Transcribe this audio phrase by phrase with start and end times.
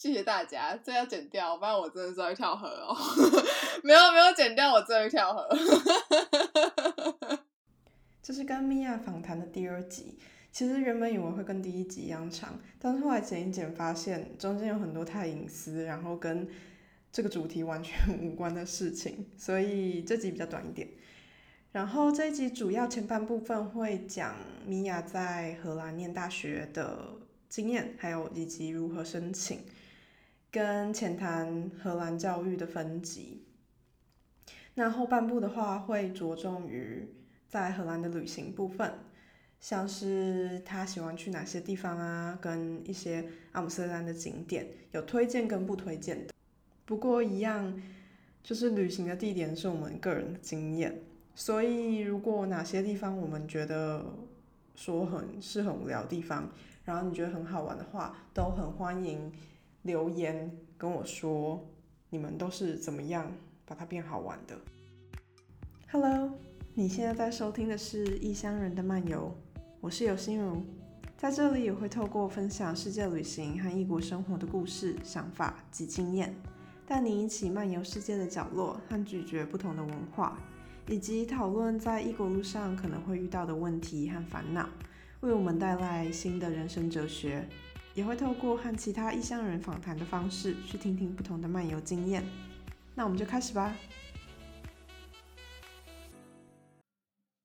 [0.00, 2.96] 谢谢大家，这要剪掉，不然我真的是会跳河哦。
[3.84, 5.46] 没有没有剪掉，我真的会跳河。
[8.22, 10.16] 这是跟米娅访谈的第二集。
[10.50, 16.48] 其实原本以为会跟第一集一样长，但是后来剪一剪，发现中间有很多太隐私，然后跟
[17.12, 20.88] 这个主题完全无关的事情，所以这集比较短一点。
[21.72, 27.18] 然后这一集主要前半部分会讲米娅在荷兰念大学的
[27.50, 29.60] 经验，还有以及如何申请，
[30.50, 33.44] 跟浅谈荷兰教育的分级。
[34.74, 37.08] 那后半部的话会着重于
[37.48, 38.92] 在荷兰的旅行部分。
[39.60, 46.32] 像是他喜欢去哪些地方啊，跟一些阿姆斯特丹的景点有推荐跟不推荐的。
[46.86, 47.78] 不过一样，
[48.42, 51.02] 就是旅行的地点是我们个人的经验，
[51.34, 54.06] 所以如果哪些地方我们觉得
[54.74, 56.50] 说很是很无聊的地方，
[56.86, 59.30] 然后你觉得很好玩的话，都很欢迎
[59.82, 61.66] 留言跟我说，
[62.10, 63.32] 你们都是怎么样
[63.64, 64.58] 把它变好玩的。
[65.90, 66.30] Hello，
[66.74, 69.34] 你现在在收听的是《异乡人的漫游》。
[69.80, 70.62] 我是有心如，
[71.16, 76.34] 在这里也会透过分享世界旅行和异国生活的故事、想法及经验，
[76.86, 80.38] 带你一起漫游世界的角落和咀嚼不同的文化，
[80.88, 84.68] 以及讨论在异国路上可能会遇到的问题和烦恼，
[85.20, 87.48] 为我们带来新的人生哲学。
[87.94, 92.24] 也会透过和其他异乡人访谈的方式，去听听不同的漫游经验。
[92.94, 93.76] 那我们就开始吧。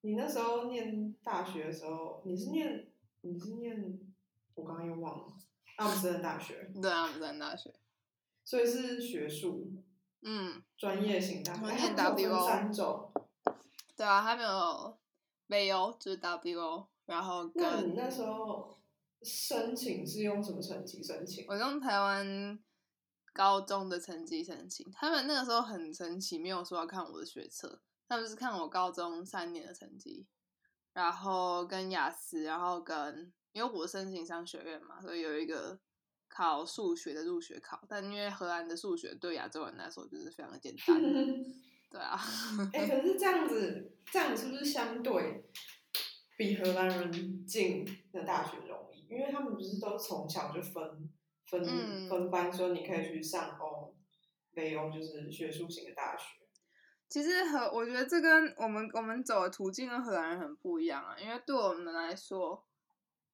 [0.02, 2.88] 你那时候念大学的时候，你是念
[3.22, 4.00] 你是念，
[4.54, 5.34] 我刚刚又忘了，
[5.78, 6.72] 阿姆斯特丹大学。
[6.80, 7.74] 对，阿姆斯特丹大学。
[8.44, 9.74] 所以是学术，
[10.22, 11.74] 嗯，专业型大学。
[11.74, 13.12] 念 WO 三种。
[13.98, 14.96] 对啊，还没有
[15.48, 17.50] VO 就是 WO，然后。
[17.56, 18.75] 那你那时候
[19.26, 21.44] 申请是用什么成绩申请？
[21.48, 22.60] 我用台湾
[23.34, 24.86] 高中的成绩申请。
[24.92, 27.82] 他们那个时候很神奇，没有说要看我的学测。
[28.08, 30.28] 他们是看我高中三年的成绩，
[30.94, 35.80] 然后跟雅思，然后跟因为我申请商学院嘛，所以有一个
[36.28, 37.82] 考数学的入学考。
[37.90, 41.02] 但因为荷兰的数学对亚洲人来说就是非常的简单，
[41.90, 42.16] 对啊。
[42.72, 45.44] 哎，可是这样子，这样子是不是相对
[46.38, 48.58] 比荷兰人进的大学？
[49.16, 51.10] 因为他们不是都从小就分
[51.46, 53.96] 分分班，说你可以去上欧、
[54.54, 56.42] 北欧，就是学术型的大学。
[57.08, 62.66] 其实和我觉得这跟我们我们走的途径跟荷兰人很不一样啊，因为对我们来说，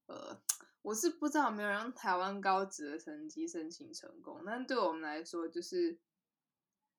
[0.08, 0.40] 呃，
[0.82, 5.98] 我是不知道有没有让台湾高职的成绩申请成功，但对我们来说，就是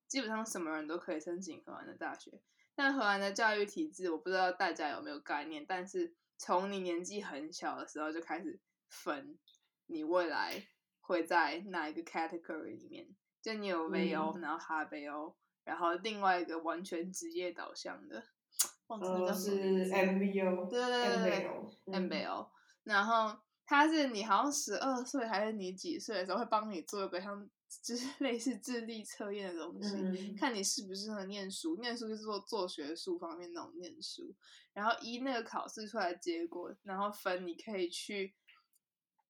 [0.09, 2.41] 基本上什么人都可以申请荷兰的大学。
[2.75, 8.59] 但荷兰的教育体制，我不知道大家有没有概念，但是从你年纪很小的时候就开始
[8.93, 9.39] 分
[9.87, 10.63] 你未来
[11.01, 13.09] 会在哪一个 category 里面，
[13.41, 15.35] 就你有 VO，然后哈 VO，。
[15.65, 18.21] 然后另外一个完全职业导向的，
[18.89, 21.49] 忘记叫什么 MBO，对对对
[21.85, 22.49] 对，MBO。
[22.83, 27.49] 然后他是你好像十二岁还是你几岁的时候会帮你做一个像
[27.81, 31.77] 就是 类似智力测验的东西，看你适不适合念书。
[31.81, 34.35] 念书就是做做学术方面那种念书。
[34.73, 38.35] 然后依那个考试出来的结果，然后分你可以去，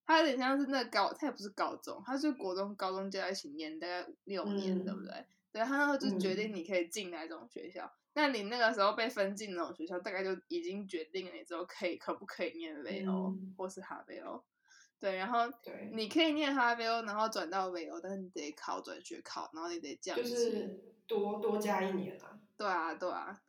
[0.04, 5.24] 他有点像是那高，他也不是高中，他是国中、高中加在一起念，大概六年，对不对？
[5.52, 7.92] 对，他那时候就决定你可以进哪种学校。
[8.14, 14.42] 那你那个时候被分进那种学校，大概就已经决定了你之后可以可不可以念 VO 或是哈 VO。
[15.00, 15.40] 对，然后
[15.92, 22.38] 你可以念哈 VO，然后转到 VO，但是你得考转学考，然后你得降就是多多加一年啊。
[22.56, 23.42] 对啊，对啊，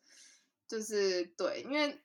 [0.68, 2.02] 就是对，因为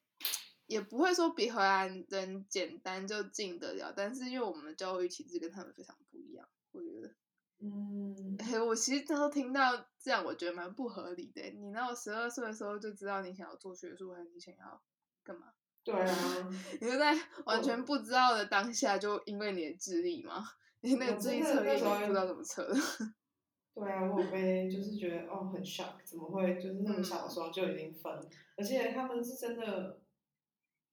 [0.68, 7.10] 也不会说比荷兰人简单就进得了，但是因为我们的教育体制跟他们非常不一样，我觉得。
[7.60, 11.42] 嗯，哎，我其实那时候听到这样，我觉得蛮不合理的。
[11.56, 14.80] 你那我十二岁的时候就知道你想要做学术，还是你想要
[15.24, 15.52] 干嘛？
[15.82, 16.48] 对啊，
[16.80, 20.44] 你就在完全不知道的当下，就因为你的智力嘛，
[20.82, 22.72] 你那个智力测验不知道怎么测。
[23.74, 28.12] 对啊，我被就是觉得哦很 shock，怎么会就是那么小的时候就已经分？
[28.56, 30.00] 而且他们是真的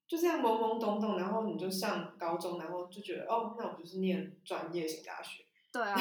[0.07, 5.44] 就这样懵懵懂懂，然后你就上高中，然后就觉得哦，那我就是念专业型大学。
[5.72, 5.98] 对啊，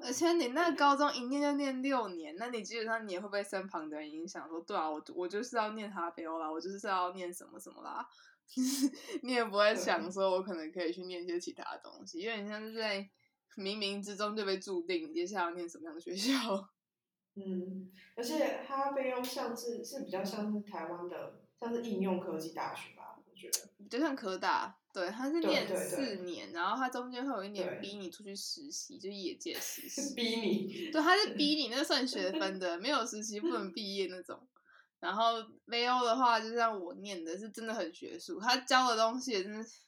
[0.00, 8.06] 而且你那高中一念就念六年，那你基本上你也会被身旁的人影响，说对啊，我我就是要念哈贝欧啦，我就是要念什么什么啦，
[9.24, 13.00] 你也不会想说我可能可以去念一些其他东西，因为你像是在
[13.56, 16.32] 冥冥之中就被注定接下来要念什么样的学校。
[17.34, 22.94] 嗯，而且哈贝欧像是是比较像是台湾的，像是应用科技大学
[23.38, 24.76] 觉得比较像科大。
[24.92, 30.14] 对，他是念四年，然后他中间会有一年逼你出去实习，就业界实习。
[30.16, 30.90] 逼你。
[30.90, 34.48] 对，他是逼你， 那算学分的，没有实习不能毕业那种。
[34.98, 39.78] 然后 VO 的话，就像我念的，是真的很学术，他教的东西也真的是，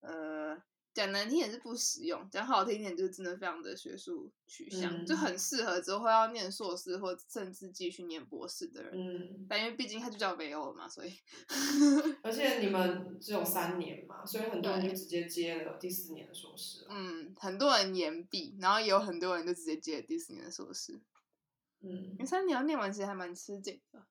[0.00, 0.56] 呃，
[0.94, 8.92] 讲难听点是不实用，讲好听一点就是真的非常的学术取向，就嗯很适合之后要念硕士或甚至继续念博士的人。
[8.94, 11.12] 嗯，但因为毕竟他就叫 VO 了嘛，所以
[12.22, 16.86] 而且你们只有三年嘛，所以很多人就直接接了第四年的硕士。
[16.88, 21.00] 嗯，很多人延毕，然后也有很多人就直接接了第四年的硕士，
[21.80, 24.06] 嗯因为，三年要念完其实还蛮吃紧的。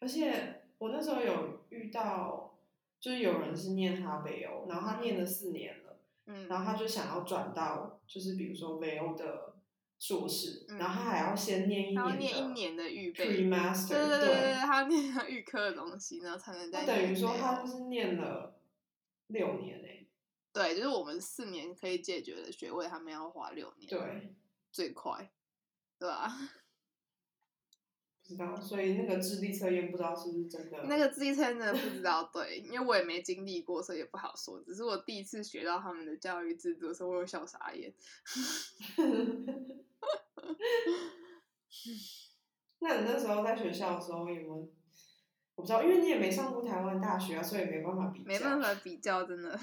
[0.00, 2.51] 而且我那时候有遇到，
[3.02, 9.56] 就是有人是念哈北欧，然后他念了四年了，嗯，然后他就想要转到就是比如说北欧的
[9.98, 13.24] 硕士，嗯然后他还要先念一年的念一年的预备。
[13.24, 18.60] pre 对 master，对对对对，他要念他预科的东西，然后才能再那等于说他就是念了
[19.26, 20.06] 六年诶、
[20.52, 24.32] 对，就是我们四年可以解决的学位，他们要花六年，，对，
[24.70, 25.32] 最快，
[25.98, 26.32] 对吧？
[28.22, 30.84] 不知道，所以那个智力测验不知道是不是真的。
[30.84, 34.60] 那个智力测验真的不知道，对，因为我也没经历过，所以也不好说。
[34.62, 37.92] 只是我第一次学到他们的教育制度的时候，我有笑傻眼。
[42.78, 44.68] 那你那时候在学校的时候有没有？
[45.54, 48.24] 我不知道，因为你也没上过台湾大学啊，所以没办法比较。
[48.26, 48.60] 没办。
[48.60, 49.58] 法比较，真的。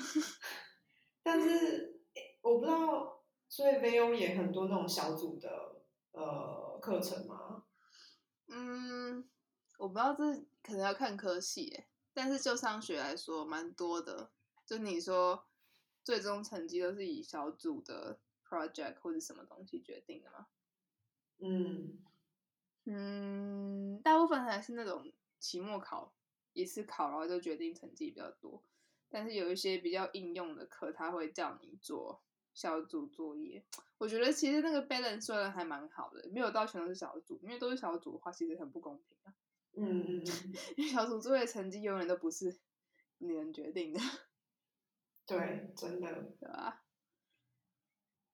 [1.24, 7.49] 但是诶我不知道，所以 VO 也很多那种小组的呃课程嘛。
[8.50, 9.30] 嗯，
[9.78, 10.24] 我不知道这
[10.64, 14.32] 可能要看科系耶，但是就上学来说，蛮多的。
[14.66, 15.48] 就你说，
[16.04, 20.48] 最终成绩都是以小组的 project 或者什么东西决定的吗？
[21.40, 22.00] 嗯
[22.86, 26.14] 嗯，大部分还是那种期末考
[26.54, 28.64] 一次考，然后就决定成绩比较多。
[29.10, 32.22] 但是有一些比较应用的课，他会叫你做
[32.60, 33.64] 小组作业。
[33.98, 39.34] 我觉得其实那个 balance 算的还蛮好的，没有到全都是小组，因为都是小组的话，其实很不公平啊。
[39.76, 42.60] 嗯嗯嗯，因为小组作业成绩永远都不是
[43.20, 44.00] 你能决定的，
[45.26, 46.12] 对，真的。
[46.38, 46.84] 对吧？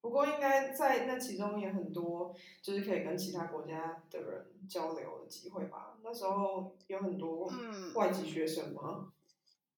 [0.02, 6.00] 不过应该在那其中也很多，就是可以跟其他国家的人交流的机会吧。
[6.04, 9.14] 那时候有很多嗯外籍学生吗？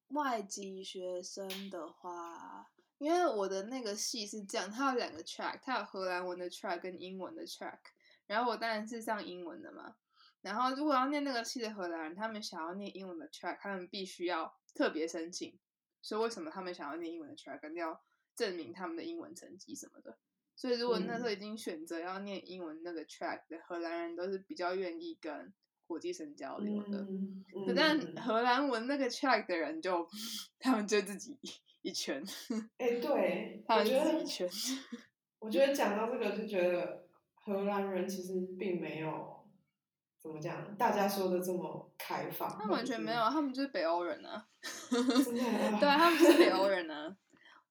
[0.09, 7.79] 外籍学生的话，因为我的那个系是这样，它有两个 track，它有荷兰文的 track 跟英文的 track。
[8.25, 9.95] 然后我当然是上英文的嘛。
[10.41, 15.57] 然后如果要念那个系的荷兰人，他们想要念英文的 track，他们必须要特别申请。
[16.01, 18.01] 所以为什么他们想要念英文的 track，肯定要
[18.35, 20.17] 证明他们的英文成绩什么的。
[20.55, 25.53] 所以如果那时候已经选择要念英文那个 track 的荷兰人，都是比较愿意跟
[25.85, 26.99] 国际生交流的。
[26.99, 30.07] 嗯，嗯但嗯荷兰文那个 track 的人就，
[30.59, 31.37] 他们就自己
[31.81, 32.23] 一圈，
[32.77, 34.49] 哎、对，他们我觉得一圈。
[35.39, 39.47] 我觉得讲到这个，就觉得荷兰人其实并没有
[40.19, 42.49] 怎么讲，大家说的这么开放。
[42.49, 44.47] 他们完全没有，他们就是北欧人啊。
[45.79, 47.15] 对啊，他们是北欧人啊。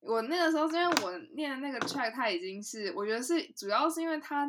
[0.00, 4.46] 我那个时候，是因为我念的那个 track，它已经是，我觉得是主要是因为他，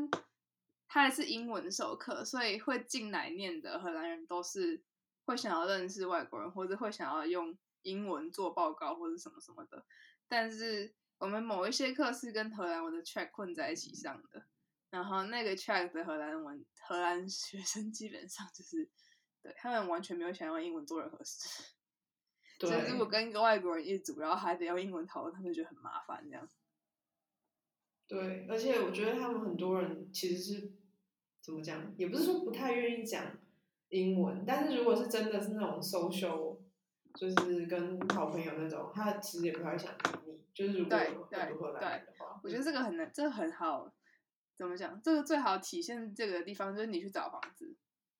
[0.87, 4.79] 他还是英文授课，所以会进来念的荷兰人都是
[5.25, 7.57] 会想要认识外国人，或者会想要用
[7.87, 9.85] 英文做报告或者什么什么的。
[10.27, 14.45] 但是我们某一些课是跟荷兰文的 track 混在一起上的，
[14.89, 18.89] 然后那个 track 的荷兰文荷兰学生基本上就是，
[19.41, 21.63] 对他们完全没有想用英文做任何事。
[22.59, 26.49] 对所以如果跟一个外国人一组，然后还得用英文讨论，他们就觉得很麻烦这样。
[28.07, 30.71] 对，而且我觉得他们很多人其实是
[31.41, 33.37] 怎么讲，也不是说不太愿意讲
[33.89, 36.46] 英文，但是如果是真的是那种 social，
[37.17, 39.97] 就是跟好朋友那种，他其实也不太想理
[40.27, 40.39] 你。
[40.53, 43.91] 就是如果对有对很多荷兰人的话，我觉得这个很难，这个很好，
[44.55, 44.99] 怎么讲？
[45.01, 47.75] 这个最好体现这个地方就是你去找房子，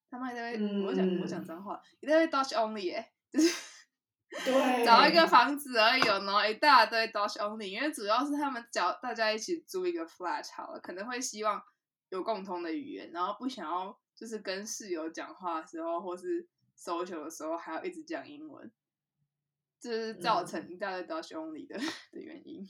[0.09, 3.55] 他们一定会，我讲我讲脏话，一定会 Dutch only 哎、就是
[4.45, 11.61] 对找一个房子而已哦，然后一大堆 Dutch only，因为主要是他们找大家一起租一个 flat 好了，可能会希望
[12.09, 18.71] 有共同的语言，然后不想要就是跟室友讲话的时候或是 social 的时候还要一直讲英文，
[19.79, 22.67] 这是造成大堆 Dutch only 的的原因。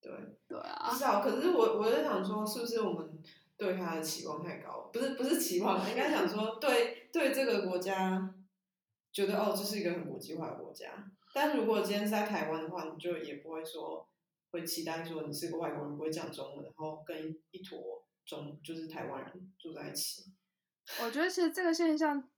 [0.00, 0.12] 对，
[0.46, 1.22] 对啊不，知道。
[1.22, 3.22] 可是我我在想说，是不是我们
[3.56, 4.90] 对他的期望太高？
[4.92, 8.34] 不是不是期望，应该想说对对这个国家
[9.12, 11.10] 觉得哦，这是一个很国际化的国家。
[11.32, 14.08] 但如果今天是在台湾的话，你就也不会说
[14.50, 20.24] 会期待说你是个外国人不会讲中文，然后跟一坨中就是台湾人住在一起。
[21.02, 22.28] 我觉得其实这个现象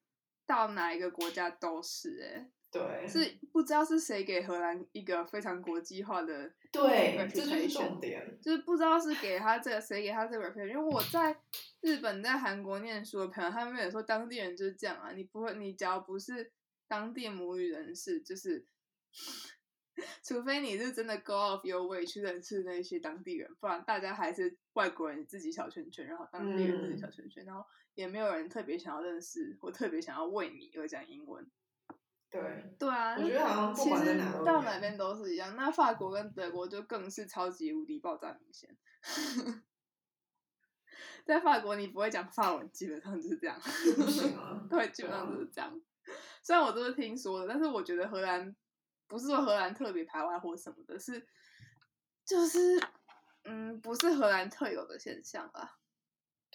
[0.46, 10.68] 到哪一个国家都是哎、对，是不知道是谁给荷兰一个非常国际化的对，这就是重点，就是不知道是给他这个谁给他这个 reputation。
[10.68, 11.36] 因为我在
[11.80, 16.52] 日本、在韩国念书的朋友，他们也说当地人就是这样啊，你不会，你只要不是
[16.86, 18.66] 当地母语人士，就是。
[20.22, 27.64] 除非你是真的 go off your way 去认识那些当地人，不然大家还是外国人自己小圈圈，然后当地人自己小圈圈，然后
[27.94, 31.50] 也没有人特别想要认识或特别想要为你而讲英文。
[32.30, 35.54] 对对啊，我觉得好像其实到哪边都是一样。
[35.56, 38.76] 那法国跟德国就更是超级无敌爆炸明显。
[41.24, 43.60] 在法国你不会讲法文，基本上就是这样。
[44.70, 45.80] 对，基本上就是这样。
[46.42, 48.54] 虽然我都是听说的，但是我觉得荷兰。
[49.08, 51.24] 不是说荷兰特别排外或什么的，是
[52.24, 52.58] 就是
[53.44, 55.78] 嗯，不是荷兰特有的现象啊。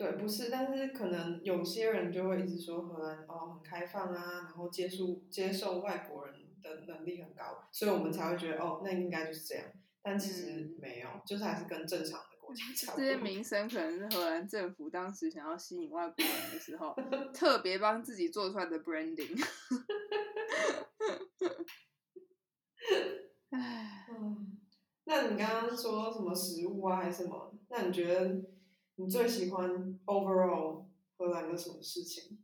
[0.01, 9.63] 对，不是，但是可能有些人就会一直说荷兰哦很开放啊，然后接受接受外国人的能力很高，所以我们才会觉得哦那应该就是这样。
[10.01, 13.05] 但其实没有，就是还是跟正常的国家差不多。
[13.05, 16.95] 这些名声可能是荷兰政府当时想要吸引外国人的时候，
[17.31, 19.39] 特别帮自己做出来的 branding。
[23.51, 24.57] 唉，嗯，
[25.03, 27.53] 那你刚刚说什么食物啊，还是什么？
[27.69, 28.41] 那你觉得
[29.01, 30.85] 你最喜欢 overall
[31.17, 32.43] 荷兰的什么事情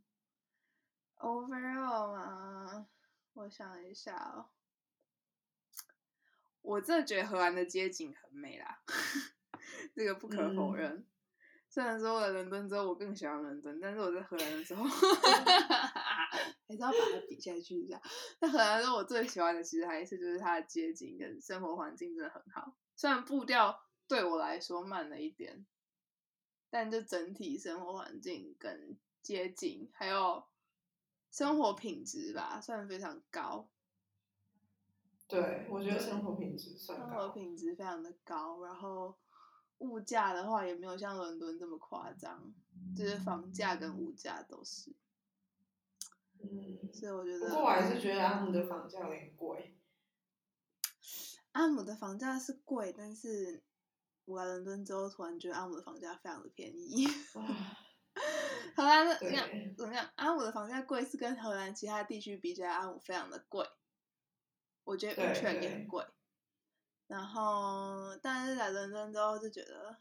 [1.18, 2.86] ？overall 啊，
[3.34, 4.50] 我想一下哦，
[6.62, 8.82] 我真的觉得荷兰的街景很美啦，
[9.94, 11.06] 这个不可否认。
[11.68, 14.84] 虽然说我在伦敦之后，我更喜欢伦敦，但是我在荷兰的时候。
[16.68, 17.98] 还是要把它比下去一下。
[18.40, 22.74] 那荷兰说，我最喜欢的其实还是就是它的街景跟生活环境真的很好。
[22.94, 25.64] 虽然步调对我来说慢了一点，
[26.70, 30.44] 但就整体生活环境跟街景还有
[31.30, 33.68] 生活品质吧，算非常高。
[35.26, 39.14] 对，我觉得生活品质算生活品质非常的高，然后
[39.78, 42.52] 物价的话也没有像伦敦这么夸张，
[42.96, 44.94] 就是房价跟物价都是。
[46.40, 49.74] 嗯，所以我觉得，不过我还是觉得阿姆的房价有点贵。
[51.52, 53.62] 阿姆的房价是贵，但是
[54.28, 57.06] 我来伦敦之后，突然觉得阿姆的房价非常的便宜。
[58.76, 59.48] 荷兰的怎么样？
[59.76, 60.10] 怎么样？
[60.16, 63.66] 阿姆的房价贵是跟荷兰其他地区比起来，阿姆非常的贵。
[64.84, 66.04] 我觉得温泉也很贵。
[67.06, 69.96] 然后，但是来伦敦之后就觉得，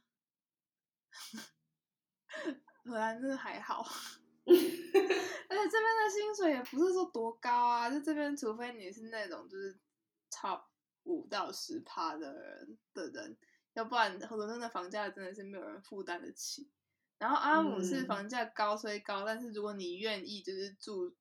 [2.84, 3.82] 荷兰真的还好。
[4.46, 9.80] 而且这边的薪水也不是说多高啊，就这边除非你是那种就是
[10.30, 10.64] top
[11.04, 13.38] 五到十趴的人的人，
[13.78, 16.68] 要不然伦敦的房价真的是没有人负担得起。
[17.20, 21.16] 然后阿姆是房价高虽高，但是如果你愿意就是住，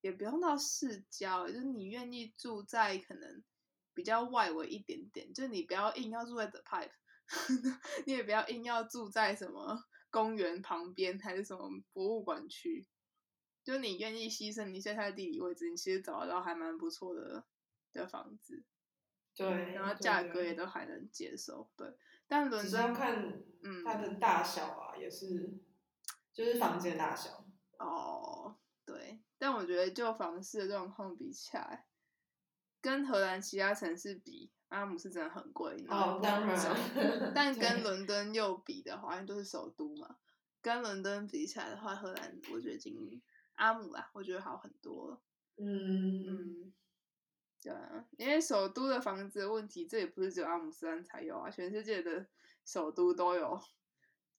[0.00, 3.42] 也不用到市郊，就是你愿意住在可能
[3.92, 6.92] 比较外围一点点，就是你不要硬要住在 The Pipe，
[8.06, 9.84] 你也不要硬要住在什么。
[10.10, 12.86] 公园旁边还是什么博物馆区，
[13.62, 17.44] 就你愿意牺牲一下它的地理位置，你其实找得到还蛮不错的
[17.92, 18.64] 的房子，
[19.38, 21.96] 对，然后价格也都还能接受，对。
[22.26, 25.58] 但伦敦要看嗯它的大小啊，也是
[26.32, 27.44] 就是房间大小
[27.78, 29.20] 哦，对。
[29.38, 31.86] 但我觉得就房市的状况比起来，
[32.80, 34.50] 跟荷兰其他城市比。
[34.68, 36.58] 阿姆是真的很贵，哦，当然，
[37.34, 40.18] 但跟伦敦又比的话，因为都是首都嘛，
[40.60, 42.94] 跟伦敦比起来的话，荷兰我觉得经
[43.54, 45.22] 阿姆啦，我觉得好很多。
[45.56, 46.72] 嗯嗯，
[47.60, 52.26] 对啊，因为首都的房子的问题，这也不是只有阿姆斯丹才有啊，全世界的
[52.64, 53.60] 首都都有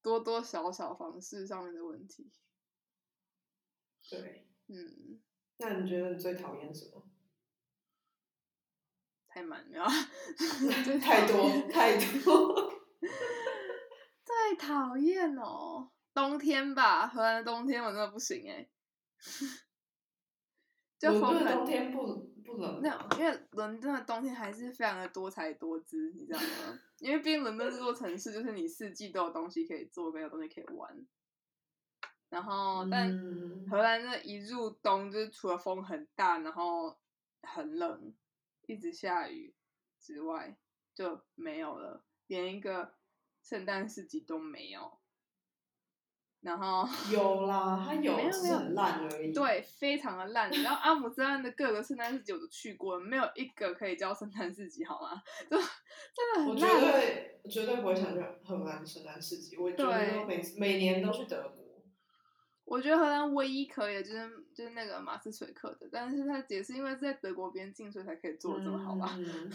[0.02, 2.32] 多多少少房市上面的问题。
[4.10, 5.22] 对，嗯，
[5.58, 7.06] 那你觉得你最讨厌什么？
[9.28, 9.86] 太满了，
[11.00, 12.82] 太多太多，
[14.26, 15.92] 最讨厌哦！
[16.14, 18.68] 冬天吧，荷兰的冬天我真的不行哎。
[20.98, 26.79] 就伦敦冬天不不冷，那因为伦敦的冬天还是非常的多才多姿，你知道吗？
[27.00, 31.06] 因为毕竟伦敦这座城市，就是你四季都有东西可以做，没有东西可以玩。
[32.29, 33.10] 然后，但
[33.70, 36.98] 荷兰那一入冬，就是除了风很大，然后
[37.41, 38.13] 很冷。
[38.68, 39.56] 一直下雨
[40.00, 40.56] 之外
[40.94, 42.94] 就没有了，连一个
[43.41, 44.99] 圣诞市集都没有。
[46.41, 49.34] 然后 有啦，它有，只是很烂而已。
[49.34, 50.50] 对，非常的烂。
[50.51, 55.22] 然后阿姆斯特丹的各个圣诞市集我都去过，没有一个可以叫圣诞市集，好吗？
[55.50, 56.72] 就真的很烂。
[56.72, 59.58] 我绝对绝对不会想去荷兰圣诞市集。
[59.58, 61.84] 我觉得每每年都去德国。
[62.63, 69.17] 我觉得荷兰唯一可以的就是就是那个马斯垂克的，但是它也是因为是在德国边境，所以才可以做的这么好吧？
[69.17, 69.51] 嗯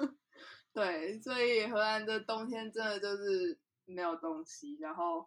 [0.74, 5.26] 对，所以荷兰的冬天真的就是没有东西，然后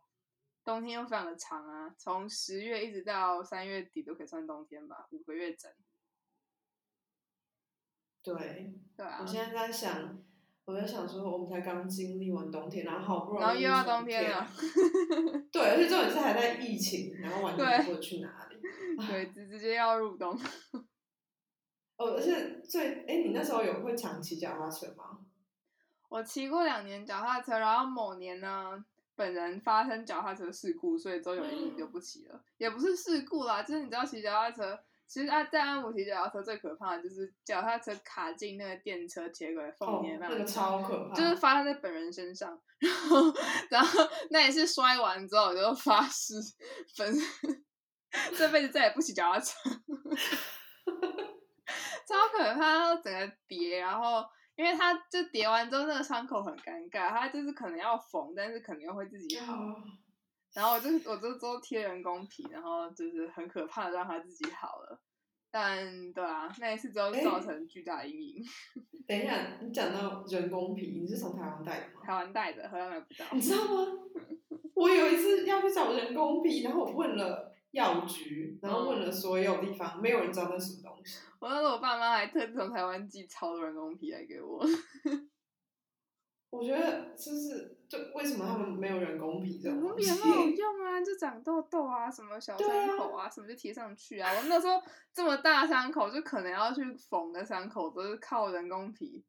[0.64, 5.72] 冬天又非常的长啊，从十月一直到三月底都可以算冬天吧，五个月整。
[8.24, 10.24] 对，对啊我，现在在想，
[10.64, 14.48] 我在想说，我们才刚经历完冬天，然后好不容易然后又要冬天了，
[15.52, 18.62] 对，而且重点是还在疫情，然后完全不知道去哪里。
[19.06, 20.34] 对，直直接要入冬。
[21.98, 25.20] 哦，而且最，哎，你那时候有会常骑脚踏车吗？
[26.08, 32.44] 我骑过两年脚踏车，然后某年呢，本人发生脚踏车事故，所以周有阴影就不骑了。
[32.58, 41.14] 也不是事故啦，就是你知道骑脚踏车，其实啊，在安姆骑脚踏车最可怕的就是脚踏车卡进那个电车铁轨缝哦里面，，非那个超可怕。
[41.14, 43.34] 就是发生在本人身上， 然后
[43.70, 46.34] 然后那也是摔完之后，我就发誓，
[46.98, 47.16] 本
[48.38, 49.54] 这辈子再也不骑脚踏车，
[52.08, 54.24] 超可怕，然后整个跌，然后
[54.64, 59.76] 因为它就叠完之后那个伤口很尴尬，它就是可能要缝，但是可能又会自己好，哦
[60.54, 65.00] 然后我就我就都贴人工皮，然后就是很可怕的让它自己好了。
[65.52, 68.44] 但对啊，那一次之后就造成巨大阴影。
[69.06, 72.02] 等一下，你讲到人工皮，你是从台湾带的吗？
[72.04, 73.26] 台湾带的，荷兰买不到。
[73.34, 73.88] 你知道吗？
[74.76, 81.20] 我有一次要去找人工皮，然后我问了药局，然后问了所有地方，没有人知道那是什么东西。
[81.40, 84.64] 我那时候我爸妈还特地从台湾寄超多人工皮来给我。
[86.52, 90.08] 我觉得就是，就为什么他们没有人工皮这人种东西？
[90.12, 94.32] 工皮很好用啊，就长痘痘啊，什么小伤口啊，什么就贴上去啊。
[94.32, 94.80] 我那时候
[95.12, 99.26] 这么大伤口，就可能要去缝的伤口，都是靠人工皮。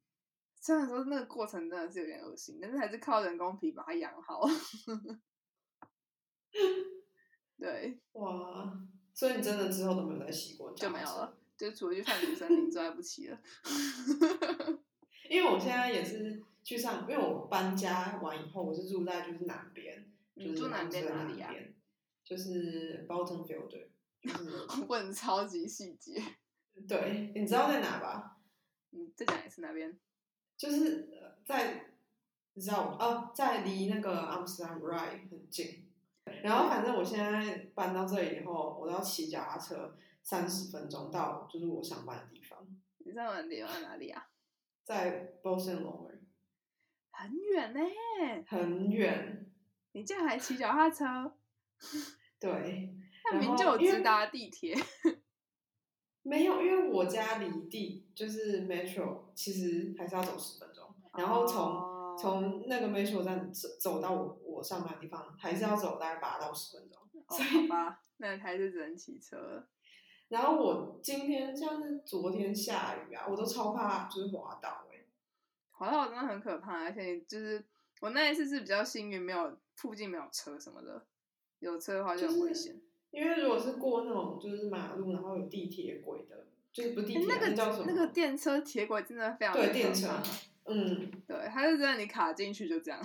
[0.60, 4.42] 虽然说那个过程真的是有点恶心，但是还是靠人工皮把它养好。
[7.58, 8.78] 对，哇！
[9.12, 13.38] 所以你真的之后都没有再洗过脚踏车就没有了，就除了去探古森林之外不骑了。
[15.30, 20.04] 因为我现在也是去上，因为我搬家完以后，我是住在就是南边，
[20.36, 21.50] 就是住南边南哪里啊？
[21.50, 21.74] 边
[22.24, 23.86] 就是 Bolton Fielder，
[24.22, 26.20] 就是 问超级细节，
[26.88, 28.38] 对，你知道在哪吧？
[28.90, 29.96] 你再讲一次哪边？
[30.56, 31.86] 就是呃在，
[32.54, 35.83] 你知道哦，在离那个 Amsterdam Rye 很近。
[36.42, 42.66] 然后反正我现在搬到这里以后，我都要骑脚踏车三十分钟到就是我上班的地方，
[42.98, 44.26] 你上完点在哪里啊？
[44.84, 46.20] 在 Boston l o w e r
[47.10, 47.80] 很远呢、
[48.46, 49.50] 很远。
[49.92, 51.32] 你竟然还骑脚踏车？
[52.40, 52.94] 对，
[53.30, 54.74] 那明就有直达地铁。
[56.22, 60.84] 没有，因为我家离地就是 Metro，其实还是要走十分钟，
[61.16, 67.00] 然后从、哦从那个 Metro 站走走到我我上班的地方，还是要走大概八到十分钟。
[67.26, 69.68] 哦，好吧，那还是只能骑车了。
[70.28, 75.04] 然后我今天像是昨天下雨啊，我都超怕就是滑倒哎、
[75.70, 77.62] 滑倒真的很可怕，而且就是
[78.00, 81.06] 我那一次是比较幸运，没有附近没有车什么的，
[81.60, 82.80] 有车的话就很危险。
[83.10, 87.84] 因为如果是过那种就是马路，然后有地铁轨的，就是不是地铁、那个叫什么？
[87.86, 90.08] 那个电车铁轨真的非常对电车，
[90.64, 93.00] 嗯，对，它就让你卡进去就这样，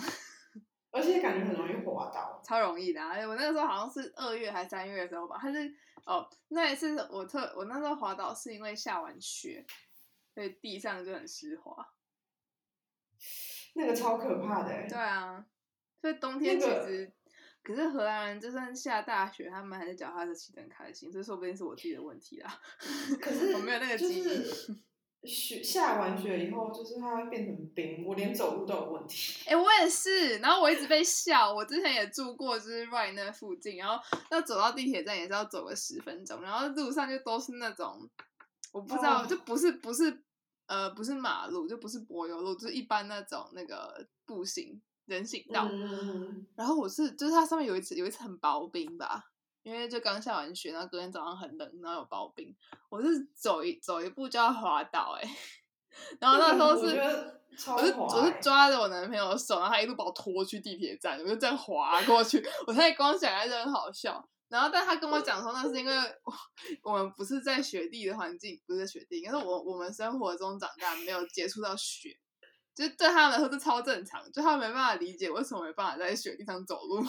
[0.91, 2.41] 而且感觉很容易滑倒。
[2.43, 3.15] 超容易的、啊。
[3.27, 5.73] 我那个时候好像是二月还三月的时候吧，它是
[6.05, 9.65] 哦那一次我特我那时候滑倒是因为下完雪，
[10.33, 11.93] 所以地上就很湿滑。
[13.73, 15.45] 那个超可怕的、欸，对啊，
[16.01, 17.13] 所以冬天那个其实，
[17.61, 22.59] 可是荷兰人就算下大雪，他们还是脚踏车骑得很开心，这说不定是我自己的问题啦。
[23.21, 24.23] 可是 我没有那个就记忆。
[24.23, 24.75] 是
[25.23, 29.49] 雪下完雪以后，就是它会变成冰，我连走路都有问题。
[29.49, 31.53] 哎、我也是，然后我一直被笑。
[31.53, 34.01] 我之前也住过，就是 right 那附近，然后
[34.31, 38.09] 要走到地铁站也是要走个十分钟，然后路上就都是那种，
[38.71, 40.23] 我不知道，哦就不是不是
[40.67, 45.67] 呃不是马路，就不是柏油路，就是一般那种那个步行人行道。
[45.69, 49.28] 嗯，然后我是就是它上面有一次有一层很薄冰吧，
[49.63, 52.55] 因为就刚下完雪，然后隔天早上很冷，然后有薄冰，
[52.89, 55.29] 我是走一走一步就要滑倒哎、
[56.19, 56.95] 然后那时候是
[57.71, 62.41] 我是、我是欸抓着我男朋友的手，然后他一路把我拖去地铁站，我就这样滑过去。
[62.65, 64.27] 我现在光想还是很好笑。
[64.47, 66.33] 然后，但他跟我讲说，那是因为我
[66.91, 72.17] 我们不是在雪地的环境，不是在雪地，应该是我我们生活中长大，没有接触到雪，
[72.73, 77.03] 就是对他们来说是超正常，就他们没办法理解为什么没办法在雪地上走路。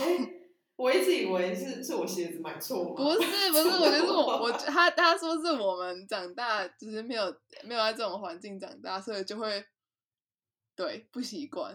[0.80, 2.94] 哎我一直以为是是我鞋子买错吗？
[2.96, 3.18] 不是
[3.52, 7.24] 不是，我觉得是我我他他说是我们长大就是没有
[7.64, 9.62] 没有在这种环境长大，所以就会
[10.74, 11.72] 对不习惯。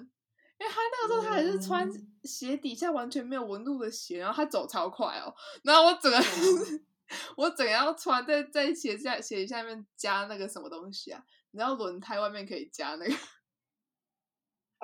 [0.58, 1.88] 因因为他那个时候他还是穿
[2.24, 5.32] 鞋底下完全没有纹路的鞋，然后他走超快哦，
[5.64, 6.18] 然后我整个
[7.38, 11.22] 我整个要穿在在鞋下鞋下面加那个什么东西啊？
[11.52, 13.14] 你知道轮胎外面可以加那个？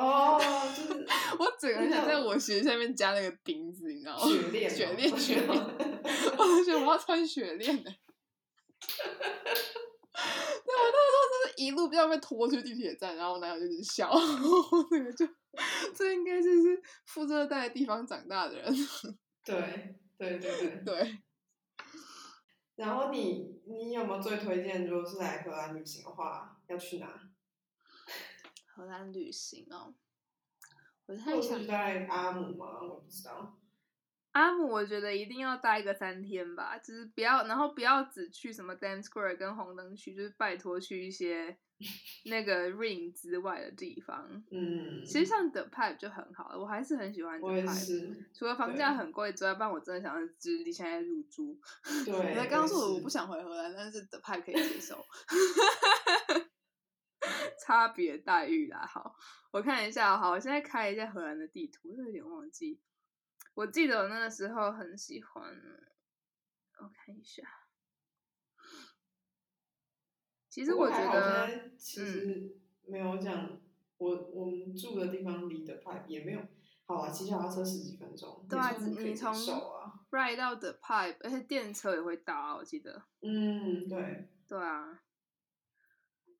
[0.02, 0.40] 哦，
[0.76, 1.06] 就是
[1.38, 4.26] 我整个想在我鞋下面加那个钉子，你知道吗？
[4.26, 5.48] 雪链，雪链，雪链，
[6.38, 7.92] 我就觉得我要穿雪链的。
[10.64, 14.12] 对，我那个时候真是一路不要被拖去地铁站，然后我男友就是笑，
[14.92, 15.28] 那个就
[15.96, 18.74] 这应该就是富热带的地方长大的人。
[19.46, 21.18] 对对对对对。
[22.76, 27.08] 然后你你有没有最推荐，如果是来荷兰旅行的话，要去哪？
[28.82, 29.94] 荷兰旅行哦，
[31.06, 32.80] 我太想在阿姆吗？
[32.82, 33.58] 我不知道。
[34.32, 41.58] 阿姆，我觉得一定要待个三天吧，就是不要，然后不要只去什么 Dance Square 跟红灯区，就是拜托去一些
[42.26, 44.44] 那个 Ring 之外的地方。
[44.50, 48.26] 嗯，其实像 The Pipe 就很好了，我还是很喜欢 The Pipe。
[48.34, 51.60] 除了房价很贵之外，不然我真的想直立现在入住。
[52.06, 55.06] 对， 我刚刚说我不想回荷兰，但是 The Pipe 可以接受。
[57.72, 59.16] 差别待遇啦，好，
[59.50, 62.82] 我看一下，好，我现在开一下荷兰的地图，有点忘记。
[63.54, 65.42] 我记得我那个时候很喜欢，
[66.80, 67.42] 我看一下。
[70.50, 72.58] 其实我觉得，其实
[72.88, 73.62] 没有讲，
[73.98, 76.42] 我我们住的地方离的派也没有，
[76.86, 79.34] 好啊，骑脚踏车十几分钟，对啊，你从
[80.10, 83.02] ride 到 The pipe，而且电车也会到，我记得。
[83.22, 84.28] 嗯，对。
[84.46, 85.00] 对啊。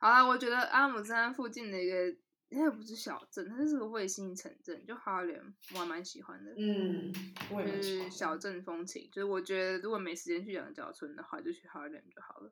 [0.02, 2.18] 好啦，我觉得阿姆山附近的一个。
[2.54, 5.42] 那不是小镇，它是个卫星城镇，就哈连，
[5.74, 6.54] 我还蛮喜欢的。
[6.58, 7.10] 嗯，
[7.50, 12.52] 就是小镇风情，就是我觉得如果没时间去羊角村的话，就去哈连就好了，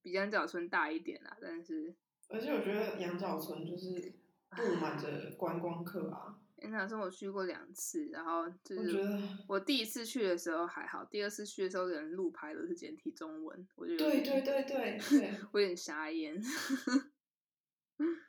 [0.00, 1.36] 比羊角村大一点啦。
[1.38, 1.94] 但是，
[2.30, 4.14] 而且我觉得羊角村就是
[4.48, 6.38] 布满着观光客啊。
[6.62, 15.00] 羊角村我去过两次，然后就是我第一次去的时候还好，第二次去的时候人路牌都是简体中文，我觉得对对对对，
[15.52, 16.40] 我有点傻眼。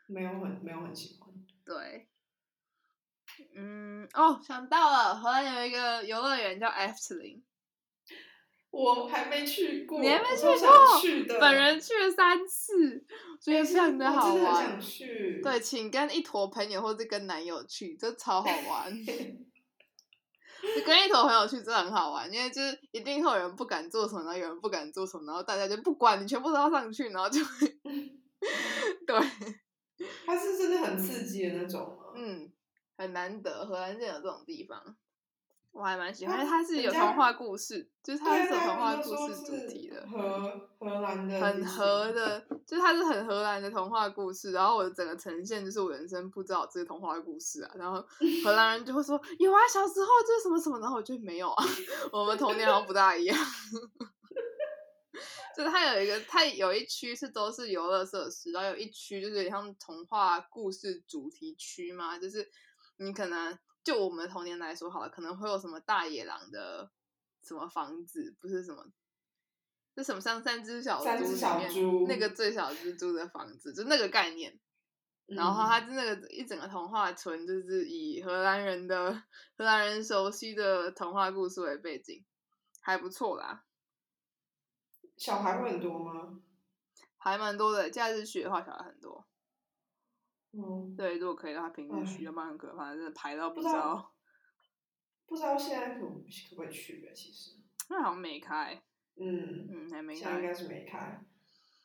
[0.07, 2.09] 没有很没有很喜欢，对，
[3.55, 7.41] 嗯，哦，想到了，荷兰有一个游乐园叫 Efteling，
[8.71, 10.43] 我还没去过，你还没去
[11.27, 11.39] 过？
[11.39, 13.05] 本人去了三次，
[13.39, 14.79] 觉得非常的好玩。
[14.81, 18.91] 去，对，请跟一坨朋友或者跟男友去，这超好玩。
[20.85, 27.79] 跟一坨朋友去真的很好玩，因为就是一定会有人不敢做什么，然后有人不敢做什么，然后大家就不管你，全部都要上去，然后就会，
[29.05, 29.19] 对。
[30.25, 32.13] 它是真的很刺激的那种吗？
[32.15, 32.51] 嗯，
[32.97, 34.95] 很难得，荷兰竟有这种地方，
[35.71, 36.37] 我还蛮喜欢。
[36.37, 44.51] 因为它是有童话故事，就是它是童话故事主题的，荷荷兰的，很荷的，就是它是很荷兰的童话故事。
[44.51, 48.05] 然后我的整个呈现就是我人生不知道这个童话故事啊，然后
[48.43, 51.63] 荷兰人就会说 有啊，小时候就是什么什么，然后我就没有啊，
[52.11, 53.37] 我们童年好像不大一样。
[55.55, 62.49] 就是它有一个，它有一区是都是游乐设施，然后有一区就是像童话故事主题区嘛，就是
[62.97, 66.91] 你可能就我们童年来说好了，可能会有什么大野狼的
[67.43, 68.85] 什么房子，不是什么，
[69.95, 74.59] 是什么像三只小猪里面那个最小蜘蛛的房子，就那个概念。
[75.27, 79.13] 然后它是那个一整个童话村，就是以荷兰人的
[79.57, 82.25] 荷兰人熟悉的童话故事为背景，
[82.81, 83.63] 还不错啦。
[85.15, 86.41] 小孩会很多吗？
[87.17, 89.25] 还蛮多的，假日去的话，小孩很多。
[90.53, 94.13] 嗯，对，如果可以的话，平日去要不然很可怕，真的排到不知道。
[95.25, 97.13] 不知道现在可可不可以去啊？
[97.15, 97.51] 其实。
[97.89, 98.81] 那好像没开。
[99.15, 100.19] 嗯嗯，还没开。
[100.19, 101.23] 现在应该是没开。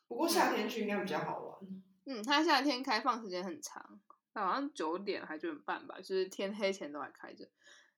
[0.09, 1.59] 不过夏天去应该比较好玩。
[2.05, 4.01] 嗯，它夏天开放时间很长，
[4.35, 7.49] 好像九点还九点半吧，就是天黑前都还开着。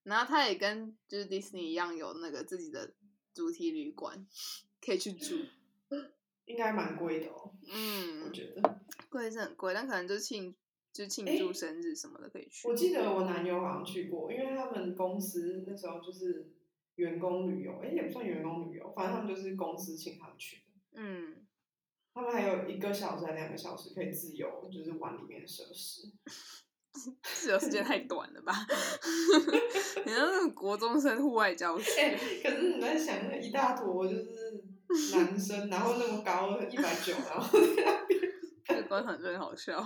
[0.02, 2.94] 然后它也跟就是迪士尼一样，有那个自己的
[3.32, 4.26] 主题旅馆。
[4.80, 5.34] 可以去住，
[6.46, 7.52] 应该蛮贵的哦。
[7.68, 8.27] 嗯，
[9.18, 10.54] 贵是很贵，但可能就庆
[10.92, 12.68] 就庆祝生日什么的可以去。
[12.68, 16.52] 我记得我男友好像去过，因为他们公司那时候就是
[16.94, 20.62] 员工旅游，哎，也不算员工旅游，反正他们就是公司请他们去的。
[20.94, 21.46] 嗯，
[22.14, 26.02] 他们还有一个小时、两个小时可以自由，就是玩里面的设施。
[27.22, 28.52] 自由时间太短了吧？
[30.04, 32.18] 你像那种国中生户外教学。
[32.42, 34.64] 可是你在想，那一大坨就是
[35.12, 38.17] 男生，然后那么高，一百九，然后在那边，这
[38.88, 39.80] 观察真的好笑。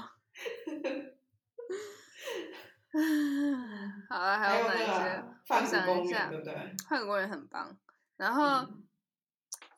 [4.09, 5.25] 好了，还有哪些？
[5.49, 6.55] 我想一下，对不对？
[6.89, 7.77] 范公园很棒。
[8.17, 8.67] 然后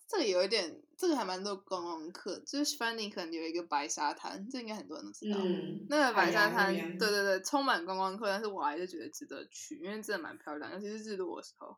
[0.07, 0.81] 这个有一点。
[0.97, 5.37] 这个还蛮多观光客，就是 Fanny 可能有一个白沙滩，这应该很多人都知道。
[5.41, 11.77] 嗯，那个白沙滩，对对对，充满观光客，但是我还是觉得值得去，因为真的蛮漂亮，尤其是日落的时候。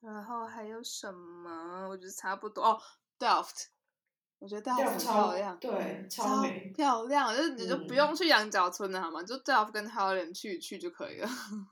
[0.00, 1.88] 然后还有什么？
[1.88, 2.78] 我觉得差不多哦
[3.18, 3.68] ，Delft，
[4.44, 6.70] 我觉得 Delft 很掉超漂亮，对，超超美。
[6.76, 9.22] 漂亮，就是你就不嗯用去羊角村了，好吗？
[9.22, 11.28] 就 Delft 跟 h a l l e n 去一去就可以了。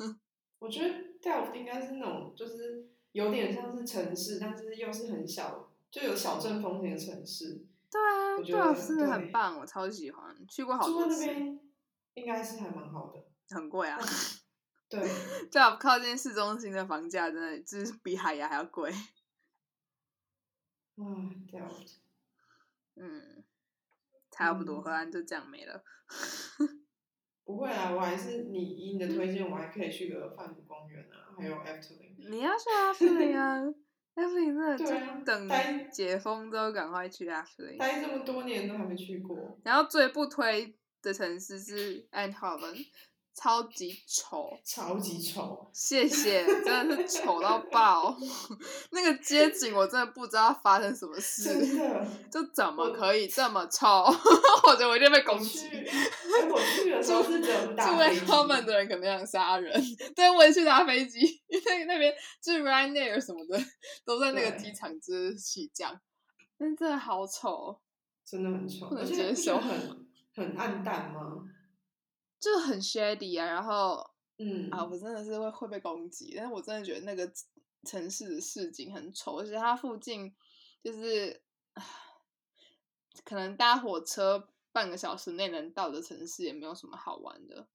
[0.59, 0.89] 我觉得
[1.21, 7.67] Delft 应该是那种，就是有点像是城市，但是又是很小，就有小镇风情的城市。
[7.91, 11.61] 对啊我觉得，Delft 很棒，我超喜欢，去过好住在多次，那边
[12.15, 13.23] 应该是还蛮好的。
[13.55, 13.99] 很贵啊。
[14.89, 14.99] 对
[15.51, 18.91] ，Delft 靠近市中心的房价真的就是比海牙还要贵。
[20.97, 21.05] 啊
[21.51, 21.97] ，Delft，
[22.97, 23.45] 嗯，
[24.31, 25.83] 差不多，嗯荷兰就这样没了。
[27.45, 32.31] 不会啊，我还是你以你的推荐，我还可以去个范谷公园啊，还有 Efteling。
[32.31, 33.61] 你要去阿弗林啊？
[34.15, 37.79] 阿弗林真的 对啊就等待解封之后赶快去阿弗林。
[37.79, 39.59] 待这么多年都还没去过。
[39.65, 42.77] 然后最不推的城市是 Eindhoven，
[43.35, 44.59] 超级丑。
[44.65, 48.17] 超级丑，谢谢，真的是丑到 爆。
[48.93, 51.23] 那个街景我真的不知道发生什么真
[51.65, 52.07] 事，的。
[52.31, 53.87] 就怎么可以这么臭？
[54.69, 55.69] 我觉得我一定被攻击。
[56.51, 58.21] 我去的时候是只有住大飞机。
[58.21, 59.81] 在他们的人可能想杀人，
[60.15, 63.59] 对，我也去搭飞机，因为那边就是 Ryanair 什么的
[64.05, 65.99] 都在那个对机场之起降，
[66.59, 67.81] 但是真的好丑，
[68.25, 71.45] 真的很丑，不能接受很很暗淡吗？
[72.43, 73.47] 就很 shady 啊。
[73.47, 74.05] 然后
[74.39, 77.33] 嗯，啊，我真的是会会被攻击，但是我真的觉得那个
[77.85, 80.35] 城市的市景很丑，而且它附近
[80.83, 81.41] 就是
[83.25, 87.69] 可能搭火车半个小时内能到的城市也没有什么好玩的。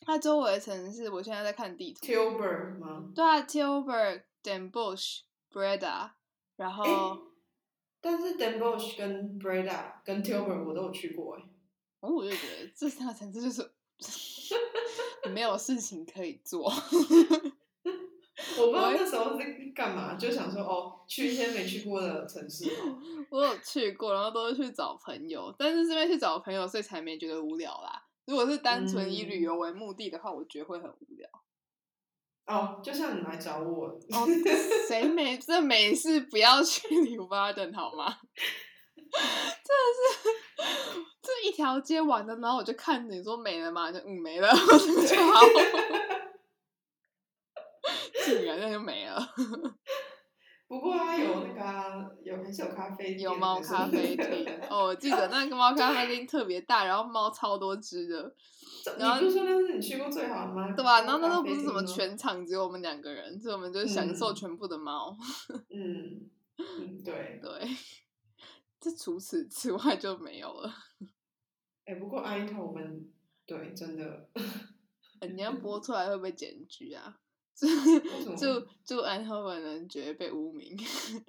[0.00, 3.12] 它周围的城市，我现在在看地图 Tilburg 吗？
[3.14, 6.12] 对啊，Tilburg、Den Bosch、Breda，
[6.56, 7.18] 然后、诶
[8.00, 11.42] 但是 Den Bosch 跟 Breda 跟 Tilburg 我都有去过哎。
[12.00, 13.70] 哦我就觉得这三个城市就是
[15.32, 16.72] 没有事情可以做。
[18.56, 22.98] 我不知道那时候是干嘛，就想说哦，去一些没去过的城市哦。
[23.30, 28.04] 我有去过，然后都是去找朋友，但是这边去找朋友，所以才没觉得无聊啦。
[28.26, 31.28] 如果是单纯以旅嗯游为目的的话，我觉得会很无聊。
[32.46, 34.26] 哦，就像你来找我，哦，
[34.88, 38.18] 谁没 这没事不要去里巴登好吗？
[39.12, 43.90] 真的是这一条街玩的，然后我就看着你说没了嘛？
[43.92, 45.40] 就嗯没了，我就好，
[48.24, 49.34] 竟然那就没了。
[50.66, 58.34] 不过它有那个啊有还是有咖啡店，有猫咖啡厅哦，我记得那个猫咖啡厅特别大，然后猫超多只的，
[58.98, 60.74] 然后你不是说那是你去过最好的吗？
[60.76, 61.00] 对吧？
[61.00, 65.16] 然后那都不是什么全场只有我们两个人，所以我们就享受嗯全部的猫。
[65.70, 67.66] 嗯嗯对，对，
[68.80, 70.72] 这除此之外就没有了。
[71.84, 73.10] 哎，不过阿伊头我们
[73.46, 74.28] 对真的
[75.20, 77.18] 欸你要播出来会不会检举啊？
[77.54, 80.76] 什么就就安后本人觉得被污名，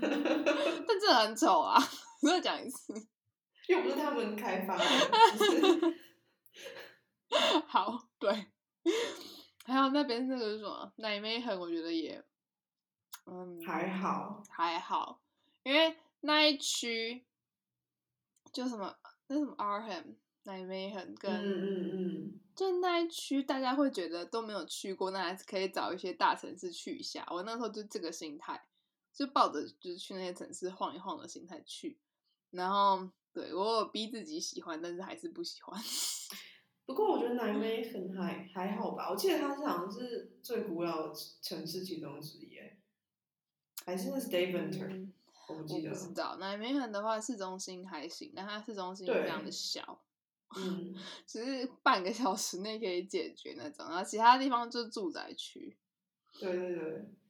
[0.00, 1.78] 但真的很丑啊！
[2.24, 2.94] 再讲一次，
[3.66, 4.84] 又不是他们开发的，
[7.66, 8.30] 好，对，
[9.66, 12.24] 还有那边那个什么奶妹痕，我觉得也，
[13.26, 15.20] 嗯，还好，还好，
[15.64, 17.24] 因为那一区
[18.52, 18.96] 就什么
[19.28, 27.26] 那什么 Arham 奶妹痕跟、嗯嗯嗯，就那一区，大家会觉得都没有去过，那还是可以找一些大城市去一下。
[27.30, 28.68] 我那时候就这个心态，
[29.12, 31.98] 就抱着就是去那些城市晃一晃的心态去。
[32.50, 35.78] 然后对我有逼自己喜欢，但是还是不喜欢。
[36.86, 42.78] 不过我觉得南威很还还好吧，我记得它是好像是最古老的城市其中之一，哎
[43.84, 45.12] 还是那是 Deventer，、嗯
[45.48, 50.00] 我我不记得不，知道，南美很的话，市中心还行，但它市中心对非常的小，
[50.56, 50.94] 嗯，
[51.26, 55.76] 只是半个小时内可以解决那种，然后其他地方就是住宅区。
[56.40, 56.68] 对对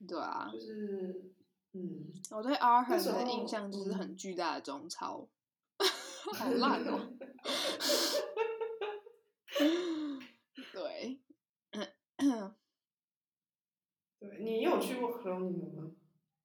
[0.06, 1.34] 对，对啊，就是
[1.72, 5.28] 嗯，我对时很的印象就是嗯很巨大的中超，
[6.34, 7.00] 好烂哦。
[10.72, 11.20] 对，
[11.72, 11.94] 对
[14.40, 15.90] 你有去过克隆尼吗？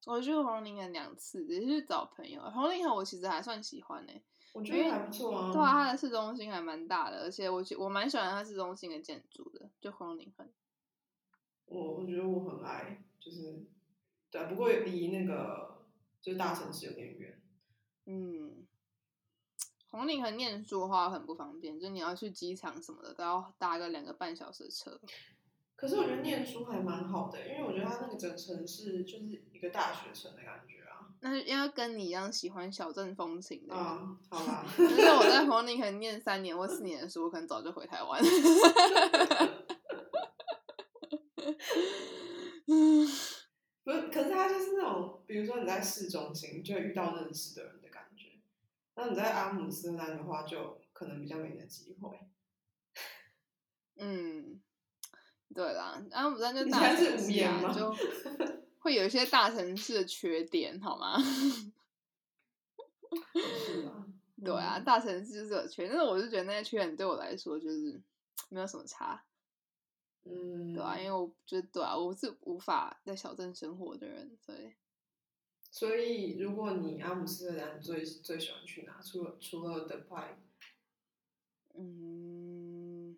[0.06, 2.42] 我去过红林肯两次，只是去找朋友。
[2.52, 4.14] 红林肯我其实还算喜欢呢、
[4.54, 10.52] 我觉得还不错啊，对啊，它的市中心还蛮大的，而且我我蛮喜欢它市中心的建筑的，就红林很。
[11.66, 13.66] 我我觉得我很爱，就是
[14.30, 15.86] 对啊，不过离那个
[16.22, 17.42] 就是大城市有点远，
[18.06, 18.68] 嗯，
[19.90, 25.00] 红林和念书的话很不方便，就你要去机场什么的都要搭个两个半小时的车。
[25.76, 31.10] 可是我觉得念书还蛮好的，因为我觉得它那个整城市就是一个大学城的感觉啊。
[31.20, 33.74] 那因为跟你一样喜欢小镇风情的。
[33.76, 34.66] 啊，好吧。
[34.78, 38.22] 就是我在红宁可能念三年或四年的书，我可能早就回台湾。
[43.84, 48.40] 不是，可是它就是那种，比如说你在市中心就会遇到认识的人的感觉，
[48.96, 52.18] 那你在阿姆斯特丹的话，就可能比较没那机会。
[54.00, 54.62] 嗯，
[55.54, 57.96] 对啦，阿姆斯特丹就大城市啊，就
[58.80, 61.18] 会有一些大城市的缺点，好吗？
[63.34, 64.06] 是啊，
[64.44, 68.02] 对啊，大城市就是有缺，但是我就觉得那些缺点对我来说就是
[68.50, 69.24] 没有什么差。
[70.26, 74.74] 嗯，对啊，因为我觉得对啊，我是无法在小镇生活的人，所以，
[75.70, 79.00] 所以如果你阿姆斯特丹最最喜欢去哪？
[79.02, 80.38] 除了除了 The Pipe，
[81.76, 83.18] 嗯，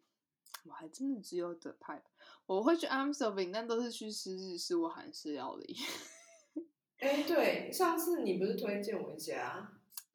[0.65, 2.01] 我还真的只有 The Pipe，
[2.47, 5.75] 我会去 Amsterdam，但都是去吃日式或韩式料理。
[6.99, 9.71] 哎，对，上次你不是推荐我一家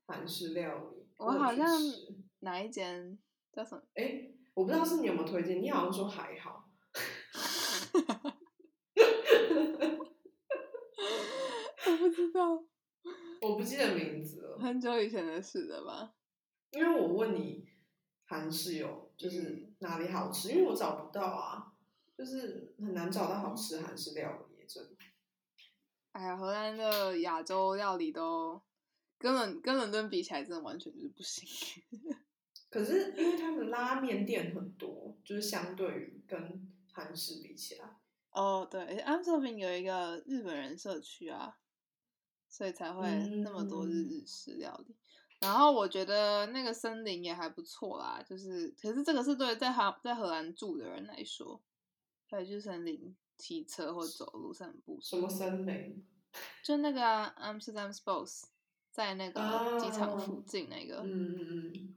[0.07, 1.07] 韩式料理？
[1.17, 1.67] 我好像
[2.41, 3.19] 哪一间
[3.53, 3.83] 叫什么？
[3.95, 6.69] 哎，我不知道是你有没有推荐，你好像说还好。
[11.87, 12.63] 我不知道，
[13.43, 16.15] 我不记得名字了，很久以前的事了吧？
[16.71, 17.67] 因为我问你
[18.27, 21.73] 韩式有就是哪里好吃，因为我找不到啊，
[22.21, 24.91] 就是很难找到好吃韩式料理，真的。
[26.13, 28.61] 哎呀，荷兰的亚洲料理都
[29.17, 31.83] 跟伦跟伦敦比起来，真的完全就是不行。
[32.69, 37.89] 可是因为他们拉面店很多，就是相对于跟韩式比起来。
[38.33, 41.57] 哦，对，a 斯 d 有一个日本人社区啊，
[42.51, 43.09] 所以才会
[43.43, 44.95] 那么多日日式料理。
[45.41, 51.63] 然后我觉得那个森林也还不错啦，就是可是这个是对在荷在荷兰住的人来说，
[52.31, 54.99] 可以去森林骑车或走路散步。
[55.03, 56.07] 什么森林？
[56.63, 58.45] 就那个啊 Amsterdam Sports，
[58.93, 61.97] 在那个机场附近那个，嗯嗯嗯，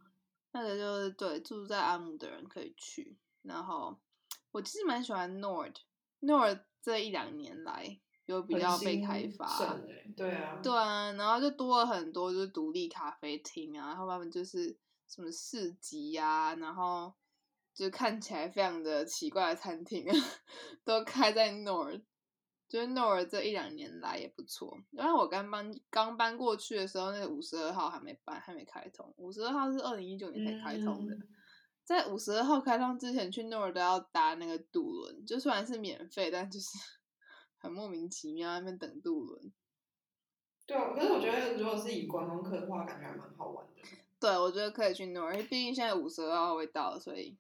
[0.53, 3.15] 那个就是对住在阿姆的人可以去。
[3.43, 3.95] 然后
[4.51, 9.77] 我其实蛮喜欢 Nord，Nord 这一两年来有比较被开发，
[10.15, 14.75] 对啊，对啊，然后就多了很多就是独立咖啡厅啊，然后他们就是
[15.07, 17.13] 什么市集啊，然后
[17.73, 20.05] 就看起来非常的奇怪的餐厅
[20.85, 22.01] 都开在诺尔，
[22.69, 24.77] 就是诺尔这一两年来也不错。
[24.91, 29.13] 因为我刚搬刚搬过去的时候，那个五十二号还没搬，还没开通。
[29.17, 31.17] 五十二号是二零一九年才开通的。
[31.83, 36.69] 在五十二号开通之前去诺尔都要搭那个渡轮，就虽然是免费，但就是
[37.59, 39.51] 很莫名其妙那边等渡轮。
[40.65, 43.81] 对啊，可是我觉得如果是以观光客的话，感觉还蛮好玩的。
[44.17, 47.37] 对，我觉得可以去诺尔，因为毕竟现在五十二号会到，所以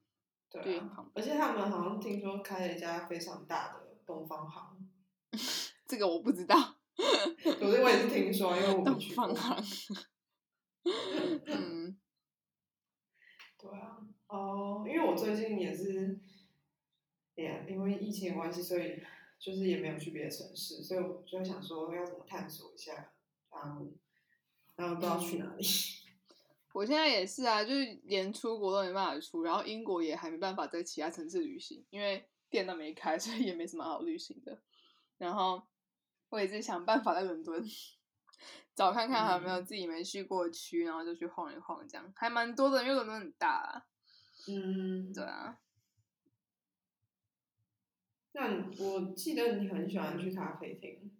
[0.61, 1.05] 对啊。
[1.15, 4.89] 而且他们好像听说开了一家非常大的东方行，
[5.87, 6.55] 这个我不知道。
[7.61, 9.95] 我我也是听说，因为我东方行。
[11.47, 11.97] 嗯，
[13.57, 13.97] 对啊。
[14.27, 16.19] 哦，因为我最近也是，
[17.35, 19.01] 也因为疫情的关系，所以
[19.39, 23.11] 就是也没有去别的城市，所以我就想说要怎么探索一下
[23.51, 23.87] 然后，
[24.75, 25.63] 然后不知道去哪里。
[26.73, 34.59] 我现在也是啊，就是连出国都没办法出，然后英国也还没办法在其他城市旅行，因为店都没开， 所以也没什么好旅行的。
[35.17, 35.65] 然后
[36.29, 37.63] 我也是想办法在伦敦
[38.75, 43.49] 找看看还有没有自己没去过区，然后就去晃一晃，这样还蛮多的，因为伦敦很大。
[43.49, 43.85] 啊。
[44.47, 45.59] 嗯，对啊。
[48.31, 51.11] 那我记得你很喜欢去咖啡厅。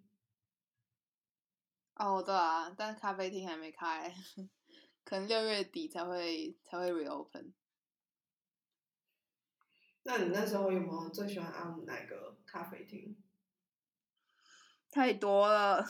[1.94, 4.12] 哦，对啊，但是咖啡厅还没开，
[5.04, 7.54] 可能六月底才会才会 reopen。
[10.04, 13.16] 那你那时候有没有最喜欢阿姆哪个咖啡厅？
[14.92, 15.84] 太多了，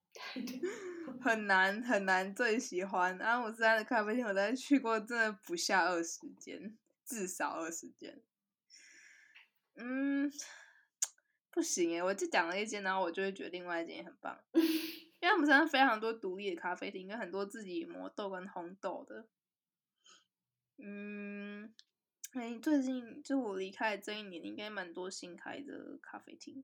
[1.20, 3.16] 很难很难最喜欢。
[3.18, 8.22] 阿姆斯丹的咖啡厅，我在去过，真的不下二十间，至少二十间。
[9.74, 10.32] 嗯，
[11.52, 14.42] 不行诶，我就讲了一间，然后我就会觉得另外一间也很棒。
[15.20, 19.26] 因为阿姆斯丹非常多独立的咖啡厅，跟很多自己磨豆跟烘豆的。
[20.78, 21.72] 嗯，
[22.32, 26.62] 哎，最近就我离开这一年，应该蛮多新开的咖啡厅。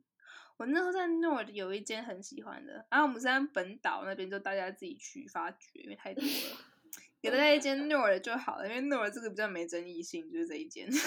[0.59, 6.31] 我那时候在 Nord 有一间很喜欢的，然后我们在本岛那边就大家自己去发掘，因为太多了，
[7.22, 10.89] 给大家一间 Nord 就好了，因为 Nord 这个比较没争议性，就是这一间。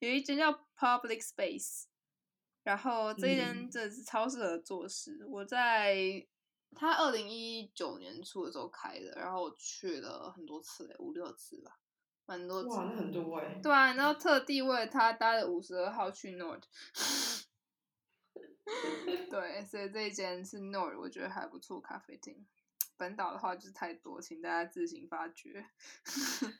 [0.00, 1.84] 有一间叫 Public Space，
[2.64, 5.24] 然后这一间真的是超适合做事。
[5.28, 6.26] 我在
[6.74, 11.78] 他二零一九年初的时候开的，然后我去了很多次，五六次吧。
[12.26, 13.60] 蛮多哇，那很多哎。
[13.62, 16.62] 对啊，然后特地为了他搭了五十二号去 Nord。
[19.30, 22.46] 对，所以这一间是 Nord，我觉得还不错咖啡厅。
[22.96, 25.66] 本岛的话就是太多，请大家自行发掘。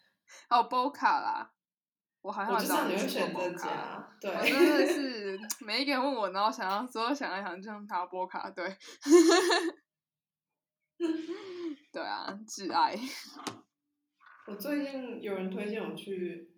[0.51, 1.55] 还有 Boca 啦，
[2.25, 4.17] 我还好找你去选择家。
[4.19, 8.75] 对，我真的 是每一个人问我，然后想要，所有想要想就像他 Boca，对，
[11.93, 12.99] 对啊，挚爱。
[14.49, 16.51] 我最近有人推荐我去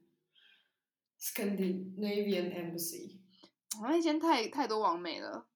[1.20, 3.18] Scandinavian Embassy，
[3.82, 5.48] 那间太太多完美了。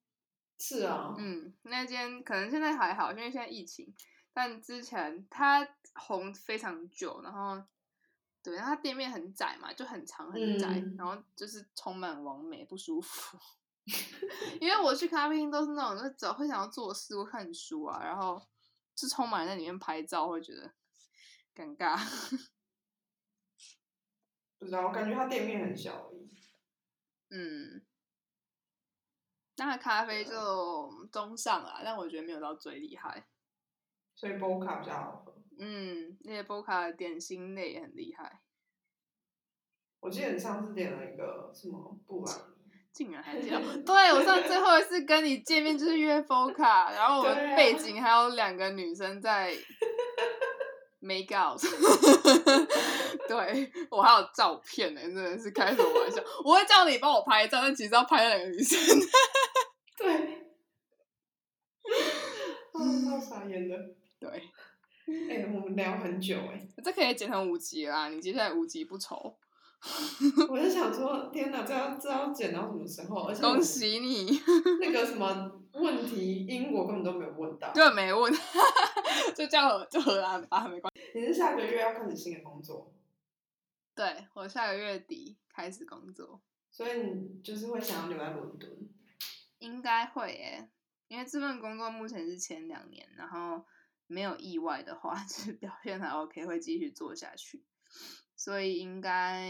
[0.59, 3.95] 是啊，嗯，那间可能现在还好，因为现在疫情，
[4.33, 7.63] 但之前它红非常久，然后
[8.43, 13.39] 对，它店面很窄嘛，就很长很窄，然后就是充满完美不舒服。
[14.61, 18.41] 因为我去咖啡厅都是那种，就只会想要做事或看书啊，然后
[18.95, 20.73] 就充满在里面拍照，会觉得
[21.55, 21.99] 尴尬。
[24.59, 26.31] 不知道，我感觉它店面很小而已。
[27.31, 27.83] 嗯。
[29.57, 33.27] 那咖啡就中上啦，但我觉得没有到最厉害。
[34.15, 35.40] 所以波卡比较好喝。
[35.61, 38.41] 嗯，那些波卡的点心类也很厉害。
[40.01, 42.35] 我记得你上次点了一个什么布朗
[42.65, 43.63] 尼，竟然还这样。
[43.85, 49.55] 对我上最后一次跟你见面就是约波卡，然后我们背景还有两个女生在
[51.01, 51.61] make out。
[53.29, 56.23] 对我还有照片呢，真的是开什么玩笑？
[56.43, 58.79] 我会叫你帮我拍照，但其实要拍那两个女生。
[59.99, 60.09] 对，
[63.05, 63.77] 超傻眼的。
[64.19, 64.29] 对，
[65.29, 69.37] 哎，我们聊很久哎， 这可以剪成五集啦，你接下来五集不愁。
[70.51, 73.23] 我就想说，天哪，这要这要剪到什么时候？
[73.29, 74.39] 而且恭喜你，
[74.81, 78.31] 那个什么问题，英国根本都没有问到，对，没问，
[79.35, 81.19] 就叫就荷兰吧，没关系。
[81.19, 82.93] 你是下个月要开始新的工作？
[83.95, 88.71] 对，我下个月底开始工作，所以你就是会想要留在伦敦。
[89.61, 90.69] 应该会耶，
[91.09, 93.65] 因为这份工作目前是前两年，然后
[94.11, 97.65] 没有意外的话， 就是表现还 OK，会继续做下去。
[98.37, 99.49] 所以应该，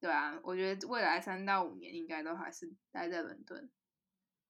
[0.00, 3.70] 对啊，我觉得未来三到五年应该都还是待在伦敦。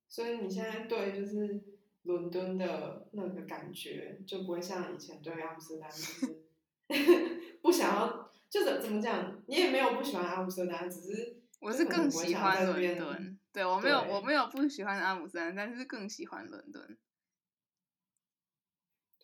[0.08, 1.62] 所以你现在对就是
[2.04, 6.50] 伦敦的那个感觉，就不会像以前对阿姆斯特丹，就是
[7.60, 13.38] 不想要，就是怎么讲，你也没有不喜欢阿姆斯特丹，只是我是更喜欢伦敦。
[13.52, 16.96] 对我没有，我没有不喜欢阿姆斯特丹，但是更喜欢伦敦。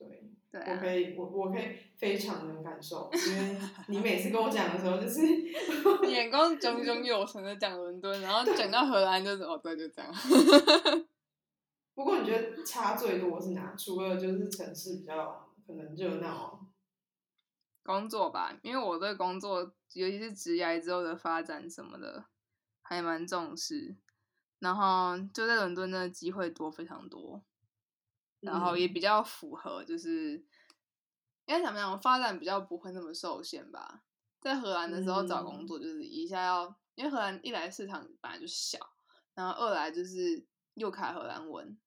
[0.09, 5.20] 对，对，我可以，我我可以非常能感受，因为 你每次跟我讲的时候，就是
[6.11, 10.12] 眼光炯炯有神的讲伦敦，然后讲到荷兰就是哦，对，就这样。
[11.94, 13.74] 不过你觉得差最多是哪？
[13.76, 16.66] 除了就是城市比较可能热闹，
[17.82, 19.61] 工作吧，因为我对工作，
[19.92, 22.24] 尤其是职业之后的发展什么的，
[22.80, 23.96] 还蛮重视。
[24.59, 27.42] 然后就在伦敦的机会多非常多，
[28.43, 30.45] 然后也比较符合，就是应
[31.47, 34.03] 该怎么样，发展比较不会那么受限吧。
[34.40, 38.78] 在荷兰的时候找工作，就是一下要，因为荷兰一来市场本来就小，
[39.34, 41.78] 然后二来就是又卡荷兰文，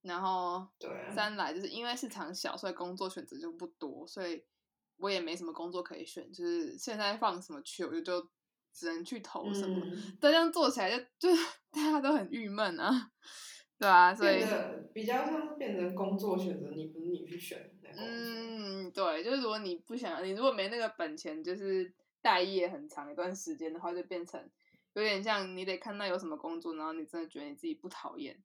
[0.00, 0.66] 然后
[1.14, 4.42] 三来就是因为市场小，所以工作选择就不多，所以
[4.96, 8.30] 我也没什么工作可以选，就是现在放什么去，我就就。
[8.78, 9.80] 只能去投什么，
[10.20, 11.34] 这样做起来就就
[11.72, 13.10] 大家都很郁闷啊，
[13.78, 14.42] 对啊，所以
[14.92, 17.70] 比较像是变成工作选择，你不是你去选。
[17.98, 24.40] 嗯，对，就是如果你不想，你如果没那个本钱，就是待业很长一段时间的话，就变成
[24.94, 28.38] 有点像你得看到有什么工作，然后你真的觉得你自己不讨厌，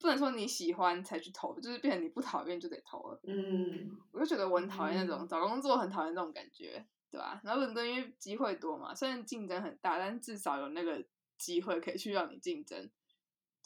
[0.00, 3.20] 不能说你喜欢才去投，就是变成你不讨厌就得投了。
[3.24, 6.86] 嗯，我就觉得我很讨厌那种找工作很讨厌那种感觉。
[7.08, 7.40] 对吧？
[7.44, 11.02] 然后伦敦因为机会多嘛，虽然竞争很大，但至少有那个
[11.38, 12.90] 机会可以去让你竞争。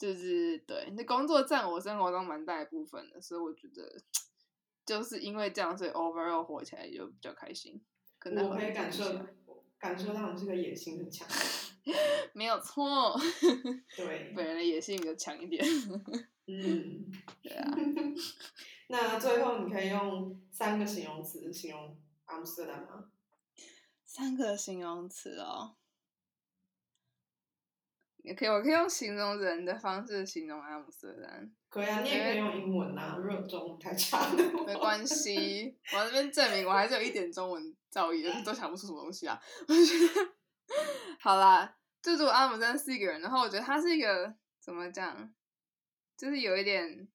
[0.01, 4.01] 就是对，那工作占我生活中蛮大一部分的，所以我觉得
[4.83, 7.79] 就是因为这样，所以 overall 活起来就比较开心。
[8.17, 9.05] 可能我可以感受
[9.77, 11.27] 感受到你这个野心很强，
[12.33, 13.15] 没有错。
[13.95, 15.63] 对，本人的野心比较强一点。
[16.47, 17.11] 嗯，
[17.43, 17.71] 对啊。
[18.87, 21.95] 那最后你可以用三个形容词形容
[22.25, 23.11] 阿姆斯特丹吗？
[24.05, 25.75] 三个形容词哦，
[28.23, 31.51] 也可以，我可以用形容人的方式形容阿姆斯特丹。
[31.69, 34.29] 可以啊，你也可以用英文啊，如果中文太差
[34.65, 39.41] 没关系，我这边证明我还是有一点中文造诣，都想不出什么东西啊。
[39.67, 40.33] 我觉得
[41.19, 45.33] 好啦，就如果阿姆斯特丹是一个人，然后我觉得他是一个怎么讲，
[46.17, 47.07] 就是有一点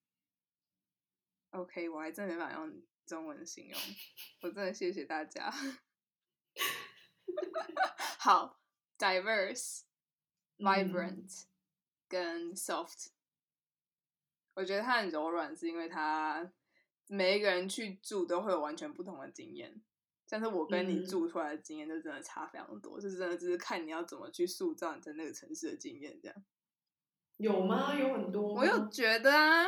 [1.51, 3.79] OK，我还真没法用中文形容，
[4.41, 5.53] 我真的谢谢大家。
[8.17, 8.59] 好
[8.97, 9.81] ，diverse、
[10.59, 11.43] vibrant
[12.07, 13.07] 跟 soft，
[14.53, 16.51] 我觉得它很柔软，是因为它
[17.07, 19.81] 每一个人去住都会有完全不同的经验。
[20.29, 26.43] 但是我跟你住出来的经验，就真的差非常多，就是真的只是看你要怎么去塑造你在那个城市的经验，这样。
[27.37, 27.95] 有吗？
[27.95, 28.53] 有很多。
[28.53, 29.65] 我又觉得啊，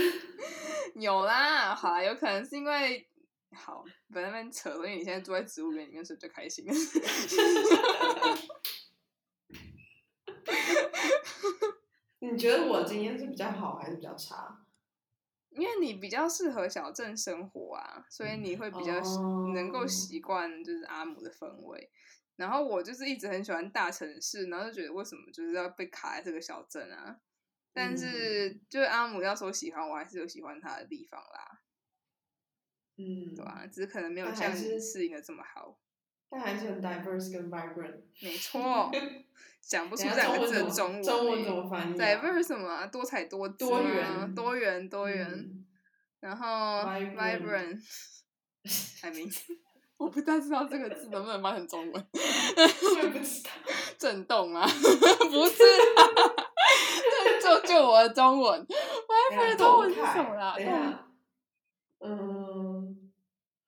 [0.94, 1.74] 有啦。
[1.74, 3.08] 好啦，有可能是因为
[3.52, 3.82] 好
[4.12, 6.66] 在那边扯，因为你现在住在植物园里面，是最开心。
[12.22, 14.64] 你觉得我经验是比较好还是比较差？
[15.50, 19.00] 因为你比较适合小镇生活啊，所以你会比较
[19.52, 21.90] 能够习惯就是阿姆的氛围。
[22.36, 27.20] 然后我就是一直很喜欢大城市，然后就觉得为什么就是要被卡在这个小镇啊？
[27.74, 31.60] 但是就是阿姆要说喜欢，我还是有喜欢他的地方啦。
[32.96, 33.66] 嗯，对吧？
[33.66, 35.78] 只是可能没有像你适应的这么好。
[36.30, 38.00] 但还是很 diverse 跟 vibrant。
[38.22, 38.90] 没错，
[39.62, 41.02] 讲不出这两个字的中文。
[41.02, 42.86] 中文怎么翻译？diverse 什么？
[42.88, 45.64] 多彩多姿多元，多元，多元。
[46.20, 47.78] 然后 vibrant，
[49.00, 49.24] 还没。
[49.98, 52.06] 我不太知道这个字能不能翻成中文。
[52.12, 53.50] 我也不知道。
[53.96, 54.66] 震动 啊？
[54.66, 55.62] 不是。
[57.40, 60.56] 就就我的中文，vibrant 中文是什么啦？
[62.00, 63.12] 嗯，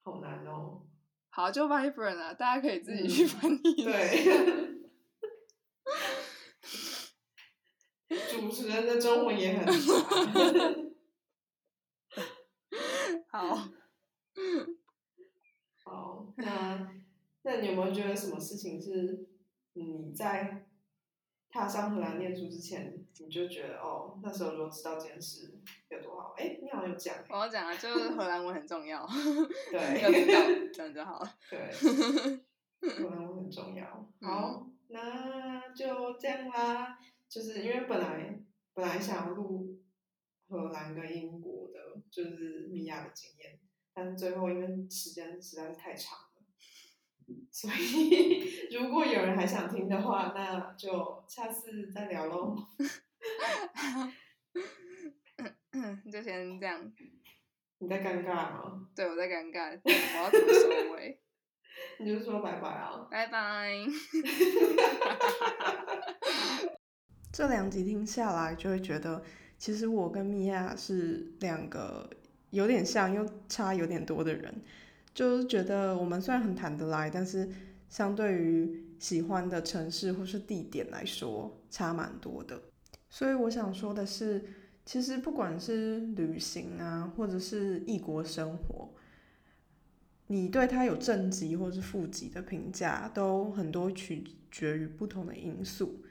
[0.02, 0.82] 好难哦。
[1.30, 3.84] 好，就 vibrant 啊，大家可以自己去翻译。
[3.84, 4.73] 对。
[8.44, 9.72] 主持人的中文也很差。
[13.30, 13.58] 好。
[15.84, 16.90] 好，那
[17.42, 19.28] 那你有没有觉得什么事情是
[19.74, 20.66] 你在
[21.50, 25.54] 踏上荷兰念书之前，你就觉得哦，那时候如果知道这件事
[25.88, 26.34] 有多好？
[26.36, 27.14] 哎，你好像有讲。
[27.28, 29.06] 我要讲啊，就是 荷兰文很重要。
[29.70, 30.40] 对，要知道
[30.72, 31.36] 这样就好了。
[31.48, 31.70] 对，
[32.80, 33.86] 荷兰文很重要。
[34.20, 36.98] 好，那就这样啦。
[37.28, 38.40] 就是因为本来
[38.74, 39.80] 本来想要录
[40.48, 41.78] 荷兰跟英国的，
[42.10, 43.58] 就是米娅的经验。
[43.92, 46.42] 但是最后，因为时间实在是太长了，
[47.50, 52.56] 所以 如果有人还想听的话，那就下次再聊喽。
[56.10, 56.92] 就先这样。
[57.78, 58.88] 你在尴尬吗？
[58.94, 59.90] 对，我在尴尬，我
[60.24, 61.20] 要怎么收尾？
[61.98, 63.06] 你就说拜拜啊！
[63.10, 63.72] 拜拜。
[67.34, 69.20] 这两集听下来，就会觉得，
[69.58, 72.08] 其实我跟米娅是两个。
[72.50, 74.54] 有点像又差有点多的人，
[75.12, 77.50] 就是觉得我们虽然很谈得来，但是
[77.88, 82.62] 相对于喜欢的城市或是地点来说，差蛮多的。
[83.10, 84.40] 所以我想说的是，
[84.86, 88.90] 其实不管是旅行啊，或者是异国生活，
[90.28, 94.22] 你对它有正极或是负极的评价，都很多取
[94.52, 96.04] 决于不同的因素，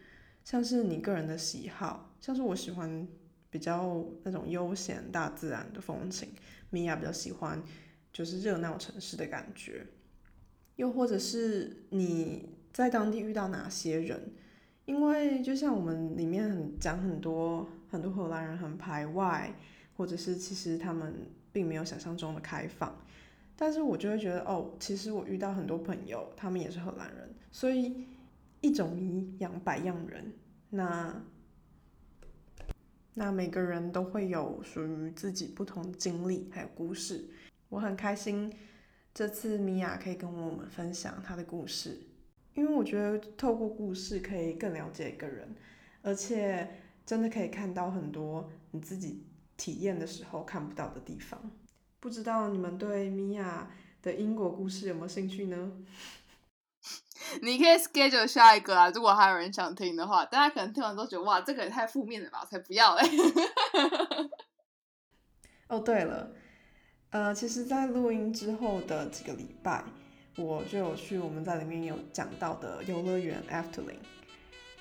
[0.43, 3.07] 像是你个人的喜好，像是我喜欢。
[3.53, 6.27] 比较那种悠闲大自然的风情，
[6.71, 7.61] 米娅比较喜欢
[8.11, 9.85] 就是热闹城市的感觉，
[10.75, 14.33] 又或者是你在当地遇到哪些人，
[14.85, 19.53] 因为就像我们里面很讲很多很多荷兰人很排外，
[19.95, 21.13] 或者是其实他们
[21.51, 22.97] 并没有想象中的开放，
[23.55, 28.07] 但是我就会觉得哦，其实我遇到很多朋友，他们也是荷兰人，所以
[28.63, 30.33] 一种米养百样人，
[30.71, 31.23] 那。
[33.15, 37.29] 那每个人都会有属于自己不同的经历，还有故事。
[37.69, 38.51] 我很开心
[39.13, 41.99] 这次米娅可以跟我们分享她的故事，
[42.55, 45.55] 因为我觉得透过故事可以更了解一个人，
[46.01, 46.67] 而且
[47.05, 49.23] 真的可以看到很多你自己
[49.57, 51.51] 体验的时候看不到的地方。
[51.99, 53.69] 不知道你们对米娅
[54.01, 55.71] 的英国故事有没有兴趣呢？
[57.41, 63.03] 你可以 schedule 下一个啊，如果还有人想听的话，大家可能听完都觉得哇，这个也太负面了吧，我才不要嘞。
[65.67, 66.31] 哦，对了，
[67.11, 69.83] 呃，其实，在录音之后的几个礼拜，
[70.35, 73.99] 我就有去我们在里面有讲到的游乐园 Afterling。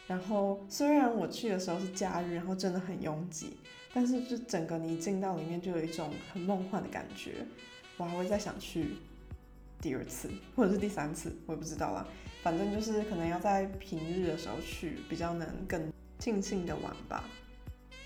[0.07, 3.57] 然后，虽然我去的时候是假日，然后真的很拥挤，
[3.95, 7.47] 但是就整个你进到里面就有一种很梦幻的感觉，
[7.97, 8.97] 我还会再想去
[9.83, 12.07] 第二次或者是第三次，我也不知道啦。
[12.43, 17.25] 反正就是可能要在平日的时候去，比较能更尽兴的玩吧。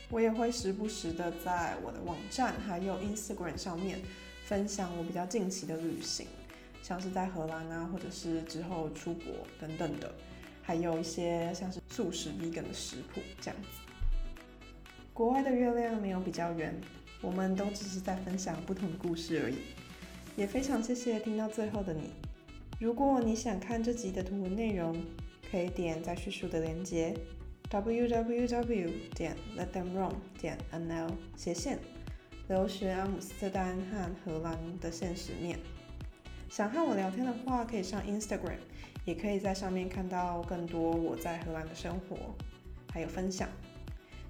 [0.09, 3.99] 我也会时不时的在我的网站还有 Instagram 上面
[4.45, 6.27] 分享我比较近期的旅行，
[6.83, 10.15] 像是在荷兰啊，或者是之后出国等等的，
[10.63, 13.69] 还有一些像是素食 vegan 的食谱这样子。
[15.13, 16.75] 国外的月亮没有比较圆，
[17.21, 19.57] 我们都只是在分享不同的故事而已。
[20.37, 22.11] 也非常谢谢听到最后的你。
[22.79, 24.95] 如果你想看这集的图文内容，
[25.51, 27.15] 可以点在叙述的连接
[27.71, 31.79] www 点 letthemroam 点 nl 斜线
[32.49, 35.59] 留学阿姆斯特丹和荷兰的现实面。
[36.51, 38.59] 想和我聊天的话，可以上 Instagram，
[39.07, 42.17] 也可以在上面看到更多我在荷兰的生活，
[42.93, 43.49] 还有分享，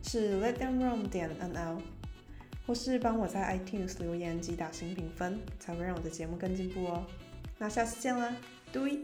[0.03, 1.79] 是 letthemroam 点 nl，
[2.67, 7.07] 或是帮我在 iTunes 留言及打新评分，才会让我的节目更进步哦。
[7.59, 8.35] 那下次见啦，
[8.73, 9.01] 对。